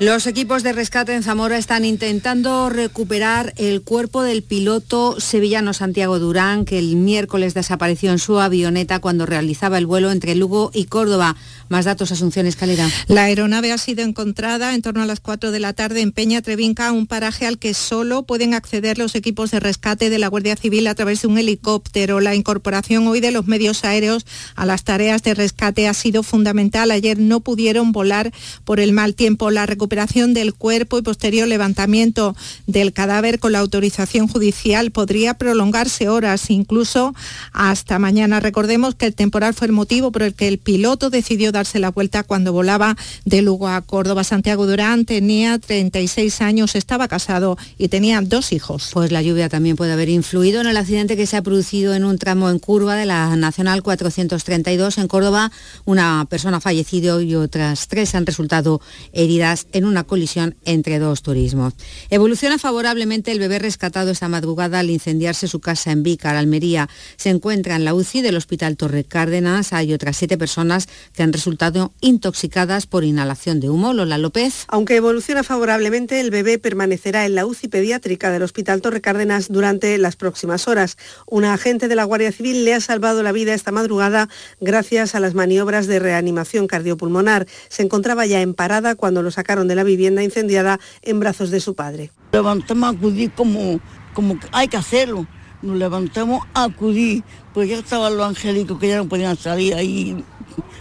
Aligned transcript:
Los 0.00 0.26
equipos 0.26 0.64
de 0.64 0.72
rescate 0.72 1.14
en 1.14 1.22
Zamora 1.22 1.56
están 1.56 1.84
intentando 1.84 2.68
recuperar 2.68 3.54
el 3.56 3.82
cuerpo 3.82 4.24
del 4.24 4.42
piloto 4.42 5.20
sevillano 5.20 5.72
Santiago 5.72 6.18
Durán, 6.18 6.64
que 6.64 6.80
el 6.80 6.96
miércoles 6.96 7.54
desapareció 7.54 8.10
en 8.10 8.18
su 8.18 8.40
avioneta 8.40 8.98
cuando 8.98 9.24
realizaba 9.24 9.78
el 9.78 9.86
vuelo 9.86 10.10
entre 10.10 10.34
Lugo 10.34 10.72
y 10.74 10.86
Córdoba. 10.86 11.36
Más 11.68 11.84
datos, 11.84 12.10
Asunción 12.10 12.46
Escalera. 12.46 12.90
La 13.06 13.22
aeronave 13.24 13.70
ha 13.70 13.78
sido 13.78 14.02
encontrada 14.02 14.74
en 14.74 14.82
torno 14.82 15.00
a 15.00 15.06
las 15.06 15.20
4 15.20 15.52
de 15.52 15.60
la 15.60 15.74
tarde 15.74 16.00
en 16.00 16.10
Peña 16.10 16.42
Trevinca, 16.42 16.90
un 16.90 17.06
paraje 17.06 17.46
al 17.46 17.58
que 17.58 17.72
solo 17.72 18.24
pueden 18.24 18.52
acceder 18.52 18.98
los 18.98 19.14
equipos 19.14 19.52
de 19.52 19.60
rescate 19.60 20.10
de 20.10 20.18
la 20.18 20.26
Guardia 20.26 20.56
Civil 20.56 20.88
a 20.88 20.96
través 20.96 21.22
de 21.22 21.28
un 21.28 21.38
helicóptero. 21.38 22.18
La 22.18 22.34
incorporación 22.34 23.06
hoy 23.06 23.20
de 23.20 23.30
los 23.30 23.46
medios 23.46 23.84
aéreos 23.84 24.26
a 24.56 24.66
las 24.66 24.82
tareas 24.82 25.22
de 25.22 25.34
rescate 25.34 25.86
ha 25.86 25.94
sido 25.94 26.24
fundamental. 26.24 26.90
Ayer 26.90 27.16
no 27.16 27.38
pudieron 27.38 27.92
volar 27.92 28.32
por 28.64 28.80
el 28.80 28.90
mal 28.90 29.14
tiempo. 29.14 29.52
La 29.52 29.66
recuperación 29.84 30.32
del 30.32 30.54
cuerpo 30.54 30.96
y 30.96 31.02
posterior 31.02 31.46
levantamiento 31.46 32.34
del 32.66 32.94
cadáver 32.94 33.38
con 33.38 33.52
la 33.52 33.58
autorización 33.58 34.28
judicial 34.28 34.90
podría 34.90 35.34
prolongarse 35.34 36.08
horas, 36.08 36.48
incluso 36.48 37.14
hasta 37.52 37.98
mañana. 37.98 38.40
Recordemos 38.40 38.94
que 38.94 39.04
el 39.04 39.14
temporal 39.14 39.52
fue 39.52 39.66
el 39.66 39.74
motivo 39.74 40.10
por 40.10 40.22
el 40.22 40.32
que 40.32 40.48
el 40.48 40.56
piloto 40.56 41.10
decidió 41.10 41.52
darse 41.52 41.80
la 41.80 41.90
vuelta 41.90 42.22
cuando 42.22 42.50
volaba 42.54 42.96
de 43.26 43.42
Lugo 43.42 43.68
a 43.68 43.82
Córdoba. 43.82 44.24
Santiago 44.24 44.66
Durán 44.66 45.04
tenía 45.04 45.58
36 45.58 46.40
años, 46.40 46.76
estaba 46.76 47.06
casado 47.06 47.58
y 47.76 47.88
tenía 47.88 48.22
dos 48.22 48.52
hijos. 48.52 48.88
Pues 48.94 49.12
la 49.12 49.20
lluvia 49.20 49.50
también 49.50 49.76
puede 49.76 49.92
haber 49.92 50.08
influido 50.08 50.62
en 50.62 50.66
el 50.66 50.78
accidente 50.78 51.14
que 51.14 51.26
se 51.26 51.36
ha 51.36 51.42
producido 51.42 51.92
en 51.92 52.06
un 52.06 52.16
tramo 52.16 52.48
en 52.48 52.58
curva 52.58 52.96
de 52.96 53.04
la 53.04 53.36
Nacional 53.36 53.82
432 53.82 54.96
en 54.96 55.08
Córdoba. 55.08 55.52
Una 55.84 56.26
persona 56.30 56.56
ha 56.56 56.60
fallecido 56.62 57.20
y 57.20 57.34
otras 57.34 57.86
tres 57.86 58.14
han 58.14 58.24
resultado 58.24 58.80
heridas 59.12 59.66
en 59.74 59.84
una 59.84 60.04
colisión 60.04 60.56
entre 60.64 60.98
dos 60.98 61.22
turismos. 61.22 61.74
Evoluciona 62.08 62.58
favorablemente 62.58 63.32
el 63.32 63.40
bebé 63.40 63.58
rescatado 63.58 64.12
esta 64.12 64.28
madrugada 64.28 64.78
al 64.78 64.88
incendiarse 64.88 65.48
su 65.48 65.60
casa 65.60 65.90
en 65.90 66.02
Vícar, 66.02 66.36
Almería. 66.36 66.88
Se 67.16 67.28
encuentra 67.28 67.76
en 67.76 67.84
la 67.84 67.92
UCI 67.92 68.22
del 68.22 68.36
Hospital 68.36 68.76
Torre 68.76 69.04
Cárdenas. 69.04 69.72
Hay 69.72 69.92
otras 69.92 70.16
siete 70.16 70.38
personas 70.38 70.88
que 71.12 71.22
han 71.22 71.32
resultado 71.32 71.92
intoxicadas 72.00 72.86
por 72.86 73.04
inhalación 73.04 73.60
de 73.60 73.68
humo. 73.68 73.92
Lola 73.92 74.16
López. 74.16 74.64
Aunque 74.68 74.96
evoluciona 74.96 75.42
favorablemente, 75.42 76.20
el 76.20 76.30
bebé 76.30 76.58
permanecerá 76.58 77.26
en 77.26 77.34
la 77.34 77.44
UCI 77.44 77.68
pediátrica 77.68 78.30
del 78.30 78.42
Hospital 78.42 78.80
Torre 78.80 79.00
Cárdenas 79.00 79.48
durante 79.48 79.98
las 79.98 80.16
próximas 80.16 80.68
horas. 80.68 80.96
Un 81.26 81.44
agente 81.44 81.88
de 81.88 81.96
la 81.96 82.04
Guardia 82.04 82.30
Civil 82.30 82.64
le 82.64 82.74
ha 82.74 82.80
salvado 82.80 83.22
la 83.22 83.32
vida 83.32 83.54
esta 83.54 83.72
madrugada 83.72 84.28
gracias 84.60 85.16
a 85.16 85.20
las 85.20 85.34
maniobras 85.34 85.88
de 85.88 85.98
reanimación 85.98 86.68
cardiopulmonar. 86.68 87.46
Se 87.68 87.82
encontraba 87.82 88.24
ya 88.26 88.40
en 88.40 88.54
parada 88.54 88.94
cuando 88.94 89.22
lo 89.22 89.30
sacaron 89.30 89.63
de 89.68 89.74
la 89.74 89.84
vivienda 89.84 90.22
incendiada 90.22 90.78
en 91.02 91.20
brazos 91.20 91.50
de 91.50 91.60
su 91.60 91.74
padre. 91.74 92.10
Levantamos 92.32 92.84
a 92.84 92.96
acudir 92.96 93.30
como, 93.32 93.80
como 94.12 94.38
hay 94.52 94.68
que 94.68 94.76
hacerlo. 94.76 95.26
Nos 95.62 95.76
levantamos 95.76 96.42
a 96.52 96.64
acudir, 96.64 97.24
pues 97.54 97.68
ya 97.68 97.78
estaban 97.78 98.16
los 98.16 98.26
angélicos 98.26 98.78
que 98.78 98.88
ya 98.88 98.96
no 98.98 99.08
podían 99.08 99.36
salir 99.36 99.74
ahí 99.74 100.22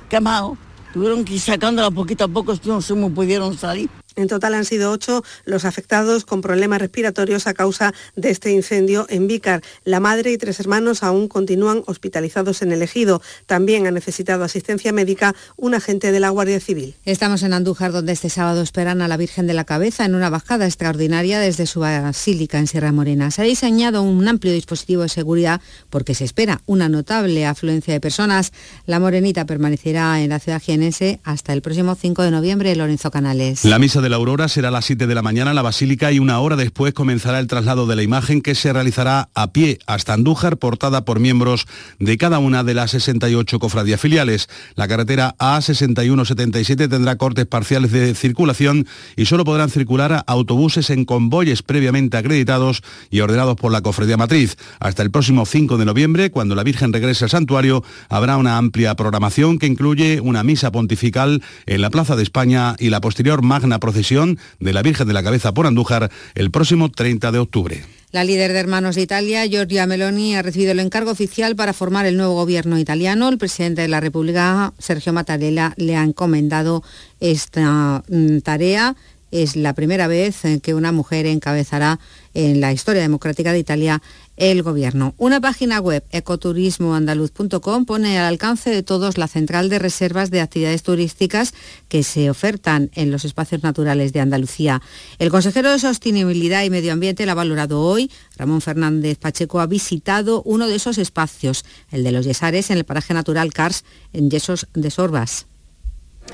quemados. 0.10 0.58
Tuvieron 0.94 1.26
que 1.26 1.34
ir 1.34 1.40
sacándola 1.40 1.90
poquito 1.90 2.26
a 2.26 2.28
poco, 2.28 2.54
no 2.66 2.82
se 2.82 2.94
pudieron 2.94 3.58
salir. 3.58 3.90
En 4.16 4.28
total 4.28 4.54
han 4.54 4.66
sido 4.66 4.92
ocho 4.92 5.24
los 5.46 5.66
afectados 5.66 6.26
con 6.26 6.42
problemas 6.42 6.80
respiratorios 6.80 7.48
a 7.48 7.54
causa 7.54 7.94
de 8.16 8.30
este 8.30 8.52
incendio 8.52 9.06
en 9.10 9.28
Vícar. 9.28 9.62
La 9.84 10.00
madre 10.00 10.32
y 10.32 10.38
tres 10.38 10.60
hermanos 10.60 11.04
aún 11.04 11.28
continúan 11.28 11.84
hospitalizados 11.86 12.62
en 12.62 12.72
el 12.72 12.82
ejido. 12.82 13.22
También 13.46 13.88
ha 13.88 13.92
necesitado 13.92 14.44
asistencia 14.44 14.94
médica 14.94 15.36
un 15.58 15.74
agente 15.74 16.12
de 16.12 16.20
la 16.20 16.30
Guardia 16.30 16.60
Civil. 16.60 16.96
Estamos 17.06 17.44
en 17.44 17.54
Andújar, 17.54 17.92
donde 17.92 18.14
este 18.14 18.30
sábado 18.30 18.62
esperan 18.62 19.02
a 19.02 19.08
la 19.08 19.18
Virgen 19.18 19.48
de 19.48 19.54
la 19.54 19.64
Cabeza 19.64 20.06
en 20.06 20.16
una 20.16 20.30
bajada 20.30 20.66
extraordinaria 20.66 21.40
desde 21.40 21.66
su 21.66 21.80
basílica 21.80 22.60
en 22.60 22.68
Sierra 22.68 22.92
Morena. 22.92 23.32
Se 23.32 23.42
ha 23.42 23.46
diseñado 23.46 24.04
un 24.04 24.28
amplio 24.28 24.54
dispositivo 24.54 25.04
de 25.04 25.10
seguridad 25.10 25.62
porque 25.90 26.16
se 26.16 26.24
espera 26.24 26.62
una 26.66 26.90
notable 26.90 27.46
afluencia 27.46 27.94
de 27.94 28.00
personas. 28.00 28.52
La 28.86 29.00
Morenita 29.00 29.46
permanecerá 29.46 30.22
en 30.22 30.30
la 30.30 30.40
ciudad 30.40 30.62
jienense 30.62 31.20
hasta 31.24 31.54
el 31.54 31.62
próximo 31.62 31.96
5 31.96 32.24
de 32.24 32.32
noviembre. 32.32 32.76
Lorenzo 32.76 33.12
Canales. 33.12 33.66
La 33.66 33.80
misa 33.80 34.02
de 34.04 34.10
la 34.10 34.18
Aurora 34.18 34.50
será 34.50 34.68
a 34.68 34.72
las 34.72 34.84
7 34.84 35.08
de 35.08 35.16
la 35.16 35.22
mañana 35.22 35.52
en 35.52 35.56
la 35.56 35.62
Basílica 35.62 36.12
y 36.12 36.20
una 36.20 36.38
hora 36.40 36.58
después 36.58 36.94
comenzará 36.94 37.40
el 37.40 37.48
traslado 37.48 37.88
de 37.88 37.96
la 37.96 38.04
imagen 38.04 38.42
que 38.42 38.54
se 38.54 38.74
realizará 38.74 39.30
a 39.34 39.54
pie 39.54 39.80
hasta 39.88 40.14
Andújar, 40.14 40.58
portada 40.58 41.06
por 41.06 41.22
miembros 41.22 41.66
de 42.00 42.18
cada 42.18 42.40
una 42.40 42.66
de 42.66 42.74
las 42.74 42.92
68 42.92 43.60
cofradías 43.60 44.02
filiales. 44.02 44.50
La 44.76 44.90
carretera 44.90 45.36
A6177 45.40 46.90
tendrá 46.90 47.16
cortes 47.16 47.46
parciales 47.46 47.94
de 47.94 48.14
circulación 48.14 48.86
y 49.16 49.26
solo 49.26 49.46
podrán 49.46 49.70
circular 49.70 50.26
autobuses 50.28 50.90
en 50.90 51.06
convoyes 51.06 51.64
previamente 51.64 52.18
acreditados 52.18 52.84
y 53.10 53.22
ordenados 53.22 53.56
por 53.56 53.72
la 53.72 53.82
cofradía 53.82 54.18
matriz. 54.18 54.58
Hasta 54.82 55.02
el 55.02 55.12
próximo 55.12 55.46
5 55.46 55.78
de 55.78 55.86
noviembre, 55.86 56.30
cuando 56.30 56.56
la 56.56 56.64
Virgen 56.64 56.92
regrese 56.92 57.24
al 57.24 57.32
santuario, 57.32 57.86
habrá 58.10 58.36
una 58.36 58.58
amplia 58.58 58.96
programación 58.96 59.60
que 59.60 59.68
incluye 59.68 60.20
una 60.20 60.44
misa 60.44 60.74
pontifical 60.74 61.42
en 61.66 61.82
la 61.82 61.90
Plaza 61.90 62.18
de 62.18 62.24
España 62.24 62.76
y 62.80 62.90
la 62.90 63.00
posterior 63.00 63.42
magna 63.42 63.80
procesión 63.80 63.93
de 63.94 64.74
la 64.74 64.82
Virgen 64.82 65.08
de 65.08 65.14
la 65.14 65.24
Cabeza 65.24 65.54
por 65.54 65.68
Andújar 65.68 66.12
el 66.36 66.52
próximo 66.52 66.90
30 66.90 67.32
de 67.32 67.40
octubre. 67.40 67.86
La 68.12 68.24
líder 68.24 68.54
de 68.54 68.60
Hermanos 68.60 68.96
de 68.96 69.02
Italia, 69.02 69.46
Giorgia 69.46 69.88
Meloni, 69.88 70.36
ha 70.36 70.42
recibido 70.42 70.72
el 70.72 70.80
encargo 70.80 71.12
oficial 71.12 71.56
para 71.56 71.74
formar 71.74 72.06
el 72.06 72.18
nuevo 72.18 72.36
gobierno 72.36 72.78
italiano. 72.78 73.30
El 73.30 73.38
presidente 73.38 73.82
de 73.82 73.88
la 73.88 74.00
República, 74.00 74.74
Sergio 74.78 75.14
Mattarella, 75.14 75.74
le 75.78 75.96
ha 75.96 76.04
encomendado 76.04 76.84
esta 77.20 78.04
mm, 78.08 78.40
tarea. 78.40 78.96
Es 79.32 79.56
la 79.56 79.74
primera 79.74 80.08
vez 80.08 80.42
que 80.62 80.76
una 80.76 80.92
mujer 80.92 81.26
encabezará 81.26 82.00
en 82.36 82.62
la 82.62 82.72
historia 82.72 83.02
democrática 83.02 83.52
de 83.52 83.60
Italia 83.60 84.02
el 84.38 84.64
Gobierno. 84.64 85.14
Una 85.18 85.40
página 85.40 85.80
web, 85.80 86.04
ecoturismoandaluz.com, 86.12 87.86
pone 87.86 88.20
al 88.20 88.26
alcance 88.26 88.70
de 88.70 88.84
todos 88.84 89.18
la 89.18 89.28
central 89.28 89.70
de 89.70 89.80
reservas 89.80 90.32
de 90.32 90.42
actividades 90.42 90.84
turísticas 90.84 91.54
que 91.88 92.04
se 92.04 92.30
ofertan 92.30 92.90
en 92.94 93.12
los 93.12 93.26
espacios 93.26 93.64
naturales 93.64 94.14
de 94.14 94.20
Andalucía. 94.20 94.82
El 95.20 95.30
consejero 95.30 95.72
de 95.72 95.80
Sostenibilidad 95.80 96.64
y 96.64 96.70
Medio 96.70 96.94
Ambiente 96.94 97.26
la 97.26 97.34
ha 97.34 97.36
valorado 97.36 97.82
hoy. 97.82 98.12
Ramón 98.38 98.62
Fernández 98.62 99.18
Pacheco 99.18 99.60
ha 99.60 99.68
visitado 99.68 100.42
uno 100.44 100.68
de 100.68 100.76
esos 100.76 100.98
espacios, 100.98 101.66
el 101.92 102.04
de 102.04 102.12
los 102.12 102.26
Yesares, 102.26 102.70
en 102.72 102.78
el 102.78 102.86
paraje 102.86 103.14
natural 103.14 103.54
Cars, 103.54 103.84
en 104.14 104.30
Yesos 104.30 104.68
de 104.74 104.90
Sorbas 104.90 105.48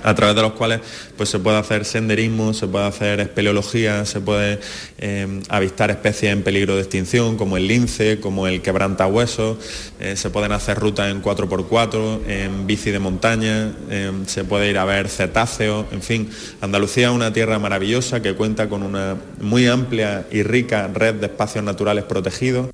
a 0.03 0.15
través 0.15 0.35
de 0.35 0.41
los 0.41 0.53
cuales 0.53 0.79
pues, 1.17 1.29
se 1.29 1.39
puede 1.39 1.57
hacer 1.57 1.85
senderismo, 1.85 2.53
se 2.53 2.67
puede 2.67 2.85
hacer 2.85 3.19
espeleología, 3.19 4.05
se 4.05 4.21
puede 4.21 4.59
eh, 4.97 5.41
avistar 5.49 5.91
especies 5.91 6.31
en 6.31 6.43
peligro 6.43 6.75
de 6.75 6.81
extinción, 6.81 7.37
como 7.37 7.57
el 7.57 7.67
lince, 7.67 8.19
como 8.19 8.47
el 8.47 8.61
quebrantahuesos, 8.61 9.57
eh, 9.99 10.15
se 10.15 10.29
pueden 10.29 10.51
hacer 10.51 10.79
rutas 10.79 11.11
en 11.11 11.21
4x4, 11.21 12.27
en 12.27 12.67
bici 12.67 12.91
de 12.91 12.99
montaña, 12.99 13.73
eh, 13.89 14.11
se 14.25 14.43
puede 14.43 14.69
ir 14.69 14.77
a 14.77 14.85
ver 14.85 15.09
cetáceos, 15.09 15.85
en 15.91 16.01
fin, 16.01 16.29
Andalucía 16.61 17.09
es 17.09 17.13
una 17.13 17.33
tierra 17.33 17.59
maravillosa 17.59 18.21
que 18.21 18.35
cuenta 18.35 18.69
con 18.69 18.83
una 18.83 19.17
muy 19.41 19.67
amplia 19.67 20.25
y 20.31 20.43
rica 20.43 20.89
red 20.93 21.15
de 21.15 21.27
espacios 21.27 21.63
naturales 21.63 22.05
protegidos. 22.05 22.69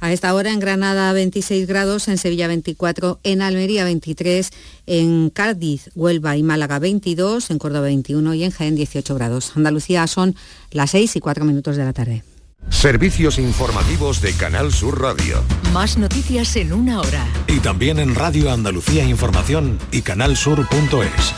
A 0.00 0.12
esta 0.12 0.34
hora 0.34 0.50
en 0.50 0.60
Granada 0.60 1.12
26 1.12 1.66
grados, 1.66 2.08
en 2.08 2.16
Sevilla 2.16 2.48
24, 2.48 3.20
en 3.22 3.42
Almería 3.42 3.84
23, 3.84 4.50
en 4.86 5.30
Cádiz, 5.30 5.90
Huelva 5.94 6.36
y 6.36 6.42
Málaga 6.42 6.78
22, 6.78 7.50
en 7.50 7.58
Córdoba 7.58 7.82
21 7.82 8.34
y 8.34 8.44
en 8.44 8.50
Jaén 8.50 8.76
18 8.76 9.14
grados. 9.14 9.52
Andalucía 9.56 10.06
son 10.06 10.34
las 10.70 10.92
6 10.92 11.16
y 11.16 11.20
4 11.20 11.44
minutos 11.44 11.76
de 11.76 11.84
la 11.84 11.92
tarde. 11.92 12.24
Servicios 12.68 13.38
informativos 13.38 14.20
de 14.20 14.32
Canal 14.34 14.72
Sur 14.72 15.00
Radio. 15.00 15.42
Más 15.72 15.98
noticias 15.98 16.56
en 16.56 16.72
una 16.72 17.00
hora. 17.00 17.26
Y 17.46 17.58
también 17.58 17.98
en 17.98 18.14
Radio 18.14 18.50
Andalucía 18.50 19.04
Información 19.04 19.78
y 19.90 20.02
canalsur.es. 20.02 21.34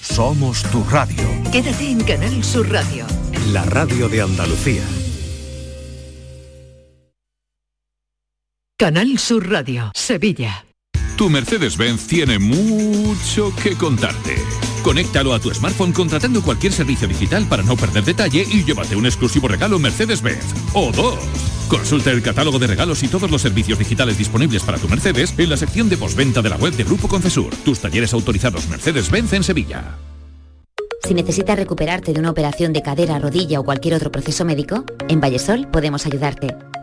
Somos 0.00 0.62
tu 0.64 0.84
radio. 0.84 1.24
Quédate 1.50 1.90
en 1.90 2.02
Canal 2.04 2.44
Sur 2.44 2.70
Radio. 2.70 3.06
La 3.52 3.64
radio 3.64 4.08
de 4.08 4.20
Andalucía. 4.20 4.82
Canal 8.76 9.20
Sur 9.20 9.48
Radio, 9.48 9.92
Sevilla. 9.94 10.66
Tu 11.16 11.30
Mercedes-Benz 11.30 12.08
tiene 12.08 12.40
mucho 12.40 13.54
que 13.62 13.76
contarte. 13.76 14.34
Conéctalo 14.82 15.32
a 15.32 15.38
tu 15.38 15.54
smartphone 15.54 15.92
contratando 15.92 16.42
cualquier 16.42 16.72
servicio 16.72 17.06
digital 17.06 17.46
para 17.48 17.62
no 17.62 17.76
perder 17.76 18.02
detalle 18.02 18.44
y 18.50 18.64
llévate 18.64 18.96
un 18.96 19.06
exclusivo 19.06 19.46
regalo 19.46 19.78
Mercedes-Benz. 19.78 20.72
O 20.72 20.90
dos. 20.90 21.20
Consulta 21.68 22.10
el 22.10 22.20
catálogo 22.20 22.58
de 22.58 22.66
regalos 22.66 23.00
y 23.04 23.06
todos 23.06 23.30
los 23.30 23.42
servicios 23.42 23.78
digitales 23.78 24.18
disponibles 24.18 24.64
para 24.64 24.78
tu 24.78 24.88
Mercedes 24.88 25.32
en 25.38 25.50
la 25.50 25.56
sección 25.56 25.88
de 25.88 25.96
postventa 25.96 26.42
de 26.42 26.50
la 26.50 26.56
web 26.56 26.74
de 26.74 26.82
Grupo 26.82 27.06
Concesur. 27.06 27.54
Tus 27.64 27.78
talleres 27.78 28.12
autorizados 28.12 28.66
Mercedes-Benz 28.66 29.34
en 29.34 29.44
Sevilla. 29.44 29.98
Si 31.06 31.14
necesitas 31.14 31.56
recuperarte 31.56 32.12
de 32.12 32.18
una 32.18 32.30
operación 32.30 32.72
de 32.72 32.82
cadera, 32.82 33.20
rodilla 33.20 33.60
o 33.60 33.64
cualquier 33.64 33.94
otro 33.94 34.10
proceso 34.10 34.44
médico, 34.44 34.84
en 35.08 35.20
Vallesol 35.20 35.68
podemos 35.70 36.06
ayudarte. 36.06 36.56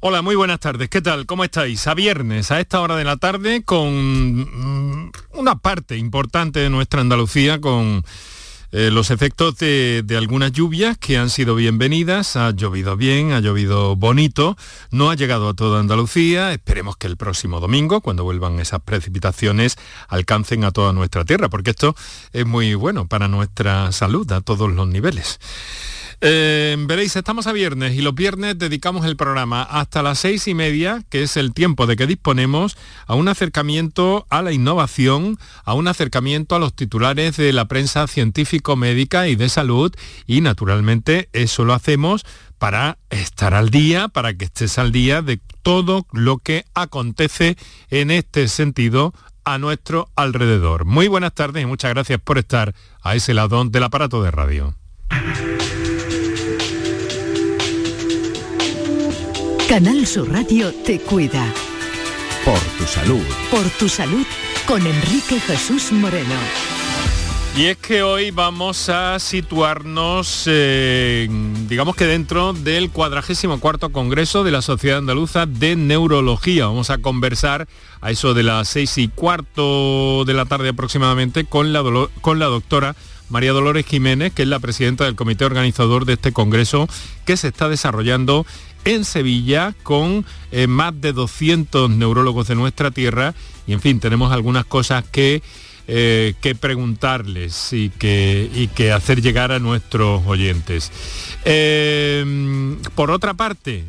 Hola, 0.00 0.20
muy 0.20 0.36
buenas 0.36 0.60
tardes. 0.60 0.90
¿Qué 0.90 1.00
tal? 1.00 1.24
¿Cómo 1.24 1.42
estáis? 1.42 1.86
A 1.86 1.94
viernes, 1.94 2.50
a 2.50 2.60
esta 2.60 2.82
hora 2.82 2.96
de 2.96 3.04
la 3.04 3.16
tarde, 3.16 3.62
con 3.64 5.06
mm, 5.06 5.12
una 5.32 5.56
parte 5.56 5.96
importante 5.96 6.60
de 6.60 6.68
nuestra 6.68 7.00
Andalucía, 7.00 7.62
con 7.62 8.04
eh, 8.72 8.90
los 8.92 9.10
efectos 9.10 9.56
de, 9.56 10.02
de, 10.04 10.18
algunas 10.18 10.52
lluvias 10.52 10.98
que 10.98 11.16
han 11.16 11.30
sido 11.30 11.54
bienvenidas. 11.54 12.36
Ha 12.36 12.50
llovido 12.50 12.94
bien, 12.98 13.32
ha 13.32 13.40
llovido 13.40 13.96
bonito. 13.96 14.58
No 14.90 15.08
ha 15.08 15.14
llegado 15.14 15.48
a 15.48 15.54
toda 15.54 15.80
Andalucía. 15.80 16.52
Esperemos 16.52 16.98
que 16.98 17.06
el 17.06 17.16
próximo 17.16 17.58
domingo, 17.58 18.02
cuando 18.02 18.22
vuelvan 18.22 18.60
esas 18.60 18.82
precipitaciones, 18.82 19.78
alcancen 20.08 20.64
a 20.64 20.72
toda 20.72 20.92
nuestra 20.92 21.24
tierra, 21.24 21.48
porque 21.48 21.70
esto 21.70 21.96
es 22.34 22.44
muy 22.44 22.74
bueno 22.74 23.08
para 23.08 23.28
nuestra 23.28 23.92
salud 23.92 24.30
a 24.30 24.42
todos 24.42 24.70
los 24.70 24.86
niveles. 24.86 25.40
Eh, 26.22 26.76
veréis, 26.86 27.14
estamos 27.14 27.46
a 27.46 27.52
viernes 27.52 27.94
y 27.94 28.00
los 28.00 28.14
viernes 28.14 28.58
dedicamos 28.58 29.04
el 29.04 29.16
programa 29.16 29.62
hasta 29.62 30.02
las 30.02 30.18
seis 30.18 30.48
y 30.48 30.54
media, 30.54 31.02
que 31.10 31.22
es 31.22 31.36
el 31.36 31.52
tiempo 31.52 31.86
de 31.86 31.96
que 31.96 32.06
disponemos, 32.06 32.76
a 33.06 33.14
un 33.14 33.28
acercamiento 33.28 34.26
a 34.30 34.40
la 34.40 34.52
innovación, 34.52 35.38
a 35.64 35.74
un 35.74 35.88
acercamiento 35.88 36.56
a 36.56 36.58
los 36.58 36.74
titulares 36.74 37.36
de 37.36 37.52
la 37.52 37.66
prensa 37.66 38.06
científico-médica 38.06 39.28
y 39.28 39.36
de 39.36 39.48
salud 39.50 39.94
y 40.26 40.40
naturalmente 40.40 41.28
eso 41.32 41.64
lo 41.64 41.74
hacemos 41.74 42.24
para 42.58 42.96
estar 43.10 43.52
al 43.52 43.68
día, 43.68 44.08
para 44.08 44.32
que 44.32 44.46
estés 44.46 44.78
al 44.78 44.92
día 44.92 45.20
de 45.20 45.40
todo 45.62 46.06
lo 46.12 46.38
que 46.38 46.64
acontece 46.74 47.56
en 47.90 48.10
este 48.10 48.48
sentido 48.48 49.12
a 49.44 49.58
nuestro 49.58 50.08
alrededor. 50.16 50.86
Muy 50.86 51.08
buenas 51.08 51.34
tardes 51.34 51.62
y 51.62 51.66
muchas 51.66 51.92
gracias 51.92 52.20
por 52.20 52.38
estar 52.38 52.74
a 53.02 53.14
ese 53.14 53.34
lado 53.34 53.62
del 53.66 53.82
aparato 53.82 54.22
de 54.22 54.30
radio. 54.30 54.74
Canal 59.68 60.06
Sur 60.06 60.30
Radio 60.30 60.72
te 60.72 61.00
cuida. 61.00 61.44
Por 62.44 62.60
tu 62.78 62.84
salud. 62.84 63.24
Por 63.50 63.68
tu 63.70 63.88
salud 63.88 64.24
con 64.64 64.86
Enrique 64.86 65.40
Jesús 65.40 65.90
Moreno. 65.90 66.36
Y 67.56 67.64
es 67.64 67.76
que 67.76 68.04
hoy 68.04 68.30
vamos 68.30 68.88
a 68.88 69.18
situarnos, 69.18 70.44
eh, 70.46 71.26
digamos 71.68 71.96
que 71.96 72.04
dentro 72.06 72.52
del 72.52 72.90
cuadragésimo 72.90 73.58
cuarto 73.58 73.90
Congreso 73.90 74.44
de 74.44 74.52
la 74.52 74.62
Sociedad 74.62 74.98
Andaluza 74.98 75.46
de 75.46 75.74
Neurología. 75.74 76.66
Vamos 76.66 76.90
a 76.90 76.98
conversar 76.98 77.66
a 78.00 78.12
eso 78.12 78.34
de 78.34 78.44
las 78.44 78.68
seis 78.68 78.96
y 78.98 79.08
cuarto 79.08 80.24
de 80.24 80.34
la 80.34 80.44
tarde 80.44 80.68
aproximadamente 80.68 81.44
con 81.44 81.72
la, 81.72 81.82
con 82.20 82.38
la 82.38 82.46
doctora 82.46 82.94
María 83.28 83.52
Dolores 83.52 83.86
Jiménez, 83.86 84.32
que 84.32 84.42
es 84.42 84.48
la 84.48 84.60
presidenta 84.60 85.04
del 85.04 85.16
comité 85.16 85.44
organizador 85.44 86.04
de 86.04 86.12
este 86.12 86.32
Congreso 86.32 86.88
que 87.24 87.36
se 87.36 87.48
está 87.48 87.68
desarrollando 87.68 88.46
en 88.86 89.04
Sevilla 89.04 89.74
con 89.82 90.24
eh, 90.52 90.66
más 90.66 90.98
de 91.00 91.12
200 91.12 91.90
neurólogos 91.90 92.48
de 92.48 92.54
nuestra 92.54 92.90
tierra 92.90 93.34
y 93.66 93.72
en 93.72 93.80
fin, 93.80 94.00
tenemos 94.00 94.32
algunas 94.32 94.64
cosas 94.64 95.04
que, 95.04 95.42
eh, 95.88 96.34
que 96.40 96.54
preguntarles 96.54 97.72
y 97.72 97.90
que, 97.90 98.48
y 98.54 98.68
que, 98.68 98.92
hacer 98.92 99.20
llegar 99.20 99.50
a 99.50 99.58
nuestros 99.58 100.22
oyentes. 100.24 100.92
Eh, 101.44 102.76
por 102.94 103.10
otra 103.10 103.34
parte, 103.34 103.84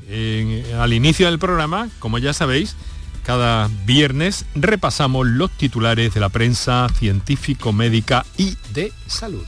al 0.77 0.93
inicio 0.93 1.27
del 1.27 1.37
programa, 1.37 1.89
como 1.99 2.17
ya 2.17 2.33
sabéis, 2.33 2.75
cada 3.23 3.69
viernes 3.85 4.45
repasamos 4.55 5.27
los 5.27 5.51
titulares 5.51 6.13
de 6.13 6.19
la 6.19 6.29
prensa 6.29 6.87
científico, 6.97 7.71
médica 7.71 8.25
y 8.37 8.55
de 8.73 8.91
salud. 9.05 9.45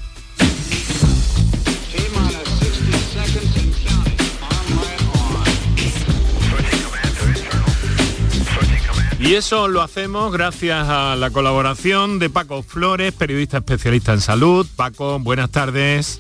Y 9.20 9.36
eso 9.36 9.68
lo 9.68 9.82
hacemos 9.82 10.32
gracias 10.32 10.88
a 10.88 11.16
la 11.18 11.30
colaboración 11.30 12.20
de 12.20 12.30
Paco 12.30 12.64
Flores, 12.64 13.14
periodista 13.14 13.58
especialista 13.58 14.14
en 14.14 14.22
salud. 14.22 14.66
Paco, 14.78 15.20
buenas 15.20 15.52
tardes. 15.52 16.20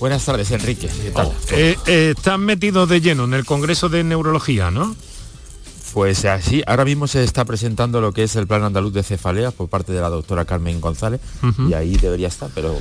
Buenas 0.00 0.24
tardes, 0.24 0.50
Enrique. 0.50 0.88
¿Qué 1.02 1.10
tal? 1.10 1.30
Eh, 1.50 1.76
eh, 1.86 2.14
están 2.16 2.40
metidos 2.40 2.88
de 2.88 3.02
lleno 3.02 3.24
en 3.24 3.34
el 3.34 3.44
Congreso 3.44 3.90
de 3.90 4.02
Neurología, 4.02 4.70
¿no? 4.70 4.96
Pues 5.92 6.24
así, 6.24 6.62
ahora 6.66 6.86
mismo 6.86 7.06
se 7.06 7.22
está 7.22 7.44
presentando 7.44 8.00
lo 8.00 8.12
que 8.12 8.22
es 8.22 8.36
el 8.36 8.46
Plan 8.46 8.62
Andaluz 8.62 8.94
de 8.94 9.02
Cefalea 9.02 9.50
por 9.50 9.68
parte 9.68 9.92
de 9.92 10.00
la 10.00 10.08
doctora 10.08 10.46
Carmen 10.46 10.80
González 10.80 11.20
uh 11.42 11.46
-huh. 11.46 11.70
y 11.70 11.74
ahí 11.74 11.96
debería 11.96 12.28
estar, 12.28 12.50
pero 12.54 12.78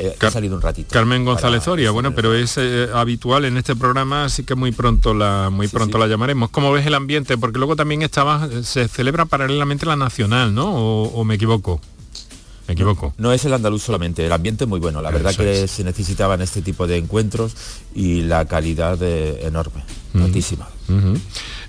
eh, 0.00 0.16
ha 0.18 0.30
salido 0.30 0.56
un 0.56 0.62
ratito. 0.62 0.88
Carmen 0.92 1.24
González 1.24 1.68
Oria, 1.68 1.90
bueno, 1.90 2.14
pero 2.14 2.34
es 2.34 2.56
eh, 2.56 2.88
habitual 2.94 3.44
en 3.44 3.58
este 3.58 3.76
programa, 3.76 4.24
así 4.24 4.44
que 4.44 4.54
muy 4.54 4.72
pronto 4.72 5.12
la 5.12 5.50
muy 5.50 5.68
pronto 5.68 5.98
sí. 5.98 6.00
la 6.00 6.06
llamaremos. 6.08 6.48
¿Cómo 6.50 6.72
ves 6.72 6.86
el 6.86 6.94
ambiente? 6.94 7.36
Porque 7.36 7.58
luego 7.58 7.76
también 7.76 8.02
estaba 8.02 8.48
se 8.62 8.88
celebra 8.88 9.26
paralelamente 9.26 9.84
la 9.84 9.96
nacional, 9.96 10.54
¿no? 10.54 10.70
¿O, 10.74 11.02
o 11.08 11.24
me 11.24 11.34
equivoco? 11.34 11.80
Me 12.66 12.74
equivoco. 12.74 13.12
No, 13.18 13.28
no, 13.28 13.32
es 13.34 13.44
el 13.44 13.52
andaluz 13.52 13.82
solamente, 13.82 14.24
el 14.24 14.32
ambiente 14.32 14.64
es 14.64 14.68
muy 14.70 14.80
bueno. 14.80 15.02
La 15.02 15.10
verdad 15.10 15.32
Eso 15.32 15.42
que 15.42 15.64
es. 15.64 15.70
se 15.70 15.84
necesitaban 15.84 16.40
este 16.40 16.62
tipo 16.62 16.86
de 16.86 16.96
encuentros 16.96 17.54
y 17.94 18.22
la 18.22 18.44
calidad 18.46 18.96
de, 18.96 19.44
enorme, 19.44 19.84
mm. 20.12 20.22
altísima. 20.22 20.68
Uh 20.88 20.92
-huh. 20.92 21.20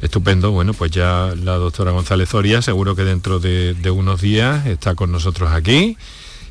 Estupendo, 0.02 0.52
bueno, 0.52 0.74
pues 0.74 0.92
ya 0.92 1.34
la 1.44 1.56
doctora 1.56 1.92
González 1.92 2.34
Oria 2.34 2.62
seguro 2.62 2.96
que 2.96 3.04
dentro 3.04 3.40
de, 3.40 3.74
de 3.74 3.92
unos 3.92 4.22
días 4.22 4.66
está 4.68 4.96
con 4.96 5.12
nosotros 5.12 5.52
aquí 5.52 5.98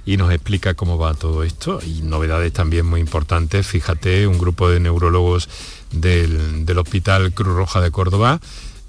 y 0.05 0.17
nos 0.17 0.33
explica 0.33 0.75
cómo 0.75 0.99
va 0.99 1.15
todo 1.15 1.43
esto. 1.43 1.81
Y 1.85 2.03
novedades 2.03 2.53
también 2.53 2.87
muy 2.87 3.01
importantes. 3.01 3.67
Fíjate, 3.67 4.27
un 4.27 4.39
grupo 4.39 4.69
de 4.71 4.81
neurólogos 4.81 5.49
del, 5.93 6.67
del 6.67 6.79
Hospital 6.79 7.33
Cruz 7.33 7.55
Roja 7.55 7.81
de 7.81 7.91
Córdoba 7.91 8.41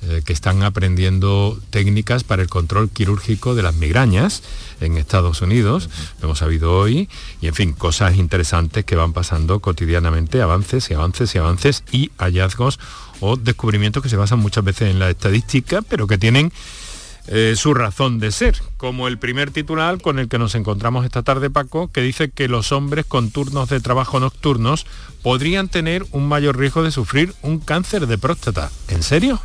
eh, 0.04 0.24
que 0.26 0.34
están 0.34 0.64
aprendiendo 0.64 1.60
técnicas 1.70 2.24
para 2.24 2.42
el 2.42 2.50
control 2.50 2.90
quirúrgico 2.90 3.54
de 3.54 3.62
las 3.62 3.76
migrañas 3.76 4.42
en 4.80 4.98
Estados 4.98 5.44
Unidos, 5.44 5.92
lo 6.20 6.26
hemos 6.26 6.40
sabido 6.40 6.76
hoy, 6.76 7.08
y 7.40 7.46
en 7.46 7.54
fin, 7.54 7.74
cosas 7.74 8.16
interesantes 8.16 8.84
que 8.84 8.96
van 8.96 9.14
pasando 9.14 9.60
cotidianamente, 9.60 10.42
avances 10.42 10.90
y 10.90 10.96
avances 10.96 11.36
y 11.36 11.38
avances 11.38 11.84
y 11.92 12.10
hallazgos 12.18 12.80
o 13.20 13.38
descubrimientos 13.38 14.02
que 14.02 14.10
se 14.10 14.18
basan 14.18 14.40
muchas 14.40 14.64
veces 14.64 14.90
en 14.90 14.98
la 14.98 15.08
estadística, 15.08 15.84
pero 15.84 16.08
que 16.08 16.18
tienen 16.18 16.52
eh, 17.28 17.54
su 17.56 17.74
razón 17.74 18.20
de 18.20 18.32
ser, 18.32 18.62
como 18.78 19.08
el 19.08 19.18
primer 19.18 19.52
titular 19.52 20.02
con 20.02 20.20
el 20.20 20.28
que 20.28 20.40
nos 20.40 20.56
encontramos 20.56 21.06
esta 21.06 21.24
tarde, 21.24 21.50
Paco, 21.50 21.92
que 21.92 22.02
dice 22.02 22.32
que 22.32 22.48
los 22.48 22.72
hombres 22.72 23.06
con 23.06 23.32
turnos 23.32 23.70
de 23.70 23.80
trabajo 23.80 24.20
nocturnos 24.20 24.86
podrían 25.22 25.70
tener 25.70 26.06
un 26.12 26.28
mayor 26.28 26.58
riesgo 26.58 26.84
de 26.84 26.92
sufrir 26.92 27.34
un 27.42 27.60
cáncer 27.60 28.08
de 28.08 28.18
próstata. 28.18 28.72
¿En 28.88 29.04
serio? 29.04 29.40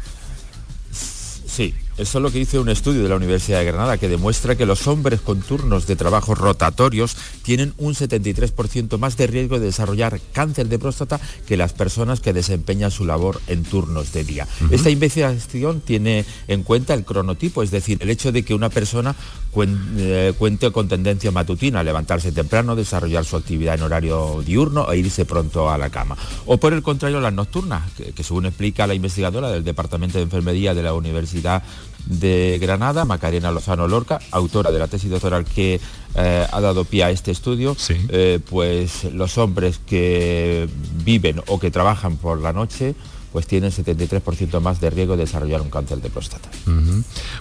Sí, 0.90 1.74
Eso 1.98 2.18
es 2.18 2.22
lo 2.22 2.30
que 2.30 2.38
dice 2.38 2.58
un 2.58 2.68
estudio 2.68 3.02
de 3.02 3.08
la 3.08 3.16
Universidad 3.16 3.60
de 3.60 3.64
Granada 3.64 3.96
que 3.96 4.08
demuestra 4.08 4.54
que 4.54 4.66
los 4.66 4.86
hombres 4.86 5.20
con 5.22 5.40
turnos 5.40 5.86
de 5.86 5.96
trabajo 5.96 6.34
rotatorios 6.34 7.16
tienen 7.42 7.72
un 7.78 7.94
73% 7.94 8.98
más 8.98 9.16
de 9.16 9.26
riesgo 9.26 9.58
de 9.58 9.66
desarrollar 9.66 10.20
cáncer 10.32 10.68
de 10.68 10.78
próstata 10.78 11.18
que 11.46 11.56
las 11.56 11.72
personas 11.72 12.20
que 12.20 12.34
desempeñan 12.34 12.90
su 12.90 13.06
labor 13.06 13.40
en 13.46 13.64
turnos 13.64 14.12
de 14.12 14.24
día. 14.24 14.46
Esta 14.70 14.90
investigación 14.90 15.80
tiene 15.80 16.26
en 16.48 16.64
cuenta 16.64 16.92
el 16.92 17.04
cronotipo, 17.04 17.62
es 17.62 17.70
decir, 17.70 17.98
el 18.02 18.10
hecho 18.10 18.30
de 18.30 18.42
que 18.42 18.54
una 18.54 18.68
persona 18.68 19.16
eh, 19.58 20.34
cuente 20.36 20.70
con 20.70 20.86
tendencia 20.86 21.30
matutina, 21.30 21.82
levantarse 21.82 22.30
temprano, 22.30 22.76
desarrollar 22.76 23.24
su 23.24 23.36
actividad 23.36 23.76
en 23.76 23.82
horario 23.82 24.42
diurno 24.44 24.92
e 24.92 24.98
irse 24.98 25.24
pronto 25.24 25.70
a 25.70 25.78
la 25.78 25.88
cama. 25.88 26.16
O 26.44 26.58
por 26.58 26.74
el 26.74 26.82
contrario, 26.82 27.20
las 27.20 27.32
nocturnas, 27.32 27.90
que, 27.92 28.22
según 28.22 28.44
explica 28.44 28.86
la 28.86 28.92
investigadora 28.92 29.50
del 29.50 29.64
Departamento 29.64 30.18
de 30.18 30.24
Enfermería 30.24 30.74
de 30.74 30.82
la 30.82 30.92
Universidad 30.92 31.62
de 32.06 32.58
Granada, 32.60 33.04
Macarena 33.04 33.50
Lozano 33.50 33.88
Lorca, 33.88 34.20
autora 34.30 34.70
de 34.70 34.78
la 34.78 34.88
tesis 34.88 35.10
doctoral 35.10 35.44
que 35.44 35.80
eh, 36.14 36.46
ha 36.50 36.60
dado 36.60 36.84
pie 36.84 37.04
a 37.04 37.10
este 37.10 37.30
estudio, 37.30 37.76
eh, 37.88 38.40
pues 38.48 39.04
los 39.12 39.36
hombres 39.38 39.78
que 39.86 40.68
viven 41.04 41.42
o 41.46 41.58
que 41.58 41.70
trabajan 41.70 42.16
por 42.16 42.40
la 42.40 42.52
noche 42.52 42.94
pues 43.32 43.46
tienen 43.46 43.70
73% 43.70 44.60
más 44.60 44.80
de 44.80 44.88
riesgo 44.88 45.14
de 45.14 45.24
desarrollar 45.24 45.60
un 45.60 45.68
cáncer 45.68 46.00
de 46.00 46.08
próstata. 46.08 46.48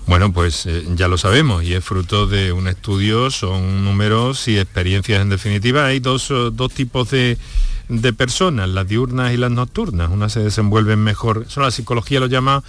Bueno, 0.05 0.34
pues 0.34 0.65
eh, 0.65 0.84
ya 0.93 1.07
lo 1.07 1.17
sabemos 1.17 1.63
y 1.63 1.74
es 1.74 1.86
fruto 1.86 2.27
de 2.27 2.51
un 2.51 2.67
estudio, 2.67 3.31
son 3.31 3.86
números 3.86 4.50
y 4.50 4.57
experiencias 4.57 5.22
en 5.22 5.29
definitiva. 5.29 5.86
Hay 5.86 6.01
dos, 6.01 6.34
dos 6.51 6.74
tipos 6.74 7.12
de, 7.12 7.38
de 7.88 8.12
personas, 8.12 8.67
las 8.67 8.88
diurnas 8.88 9.34
y 9.34 9.38
las 9.38 9.51
nocturnas. 9.51 10.10
Unas 10.12 10.34
se 10.34 10.41
desenvuelven 10.41 11.00
mejor, 11.00 11.45
eso 11.48 11.62
la 11.62 11.72
psicología 11.72 12.19
lo 12.19 12.27
llama 12.27 12.62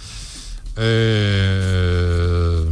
eh, 0.77 2.65